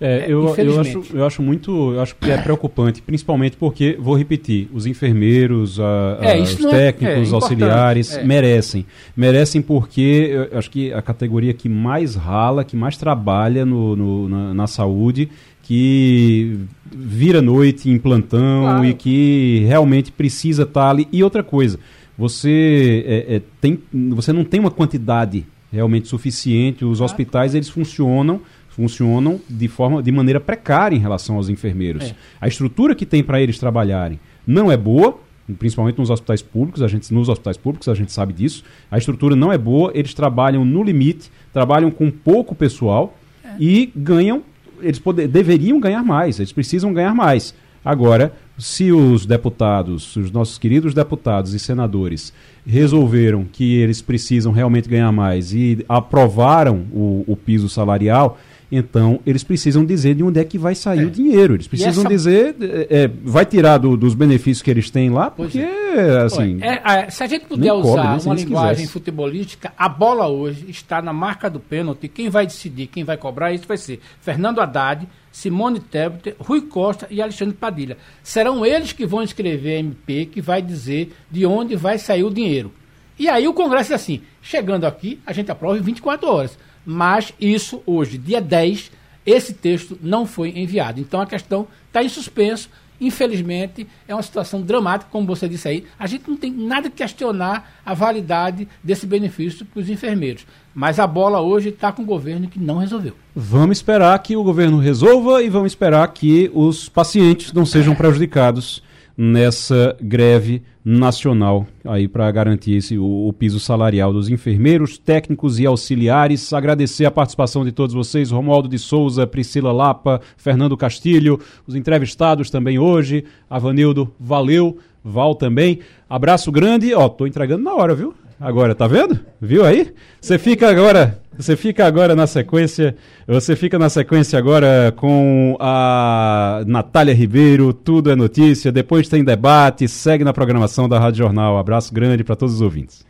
[0.00, 4.16] É, eu, eu, acho, eu acho muito, eu acho que é preocupante, principalmente porque, vou
[4.16, 8.24] repetir, os enfermeiros, a, a, é, os é- técnicos, é, auxiliares é.
[8.24, 8.86] merecem.
[9.14, 14.28] Merecem porque eu acho que a categoria que mais rala, que mais trabalha no, no
[14.28, 15.28] na, na, saúde,
[15.62, 16.58] que
[16.90, 18.86] vira noite em plantão claro.
[18.86, 21.08] e que realmente precisa estar ali.
[21.12, 21.78] E outra coisa,
[22.16, 27.04] você, é, tem, você não tem uma quantidade realmente suficiente, os claro.
[27.04, 28.40] hospitais eles funcionam
[28.80, 32.04] funcionam de forma de maneira precária em relação aos enfermeiros.
[32.04, 32.14] É.
[32.40, 35.18] A estrutura que tem para eles trabalharem não é boa,
[35.58, 38.64] principalmente nos hospitais públicos, a gente nos hospitais públicos a gente sabe disso.
[38.90, 43.14] A estrutura não é boa, eles trabalham no limite, trabalham com pouco pessoal
[43.44, 43.50] é.
[43.60, 44.42] e ganham,
[44.80, 47.54] eles poder, deveriam ganhar mais, eles precisam ganhar mais.
[47.84, 52.32] Agora, se os deputados, os nossos queridos deputados e senadores
[52.66, 58.38] resolveram que eles precisam realmente ganhar mais e aprovaram o, o piso salarial,
[58.70, 61.04] então, eles precisam dizer de onde é que vai sair é.
[61.04, 61.54] o dinheiro.
[61.54, 62.08] Eles precisam essa...
[62.08, 66.22] dizer, é, é, vai tirar do, dos benefícios que eles têm lá, porque, é.
[66.24, 66.58] assim...
[66.62, 71.12] É, se a gente puder usar cobre, uma linguagem futebolística, a bola hoje está na
[71.12, 72.06] marca do pênalti.
[72.06, 77.08] Quem vai decidir, quem vai cobrar, isso vai ser Fernando Haddad, Simone Tebet, Rui Costa
[77.10, 77.96] e Alexandre Padilha.
[78.22, 82.30] Serão eles que vão escrever a MP que vai dizer de onde vai sair o
[82.30, 82.72] dinheiro.
[83.18, 87.32] E aí o Congresso é assim, chegando aqui, a gente aprova em 24 horas mas
[87.40, 88.90] isso hoje, dia 10,
[89.24, 91.00] esse texto não foi enviado.
[91.00, 92.68] Então a questão está em suspenso.
[93.00, 95.86] Infelizmente, é uma situação dramática, como você disse aí.
[95.98, 100.46] A gente não tem nada que questionar a validade desse benefício para os enfermeiros.
[100.74, 103.14] Mas a bola hoje está com o governo que não resolveu.
[103.34, 108.82] Vamos esperar que o governo resolva e vamos esperar que os pacientes não sejam prejudicados
[109.16, 115.66] nessa greve nacional aí para garantir esse, o, o, piso salarial dos enfermeiros, técnicos e
[115.66, 116.52] auxiliares.
[116.52, 122.50] Agradecer a participação de todos vocês, Romualdo de Souza, Priscila Lapa, Fernando Castilho, os entrevistados
[122.50, 125.80] também hoje, Avanildo, valeu, Val também.
[126.08, 128.14] Abraço grande, ó, tô entregando na hora, viu?
[128.40, 129.20] Agora, tá vendo?
[129.38, 129.92] Viu aí?
[130.18, 132.96] Você fica agora, você fica agora na sequência,
[133.28, 139.86] você fica na sequência agora com a Natália Ribeiro, tudo é notícia, depois tem debate,
[139.86, 141.58] segue na programação da Rádio Jornal.
[141.58, 143.04] abraço grande para todos os ouvintes.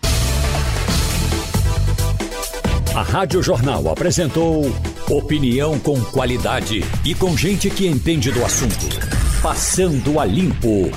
[2.93, 4.69] A Rádio Jornal apresentou
[5.09, 8.89] opinião com qualidade e com gente que entende do assunto.
[9.41, 10.91] Passando a limpo.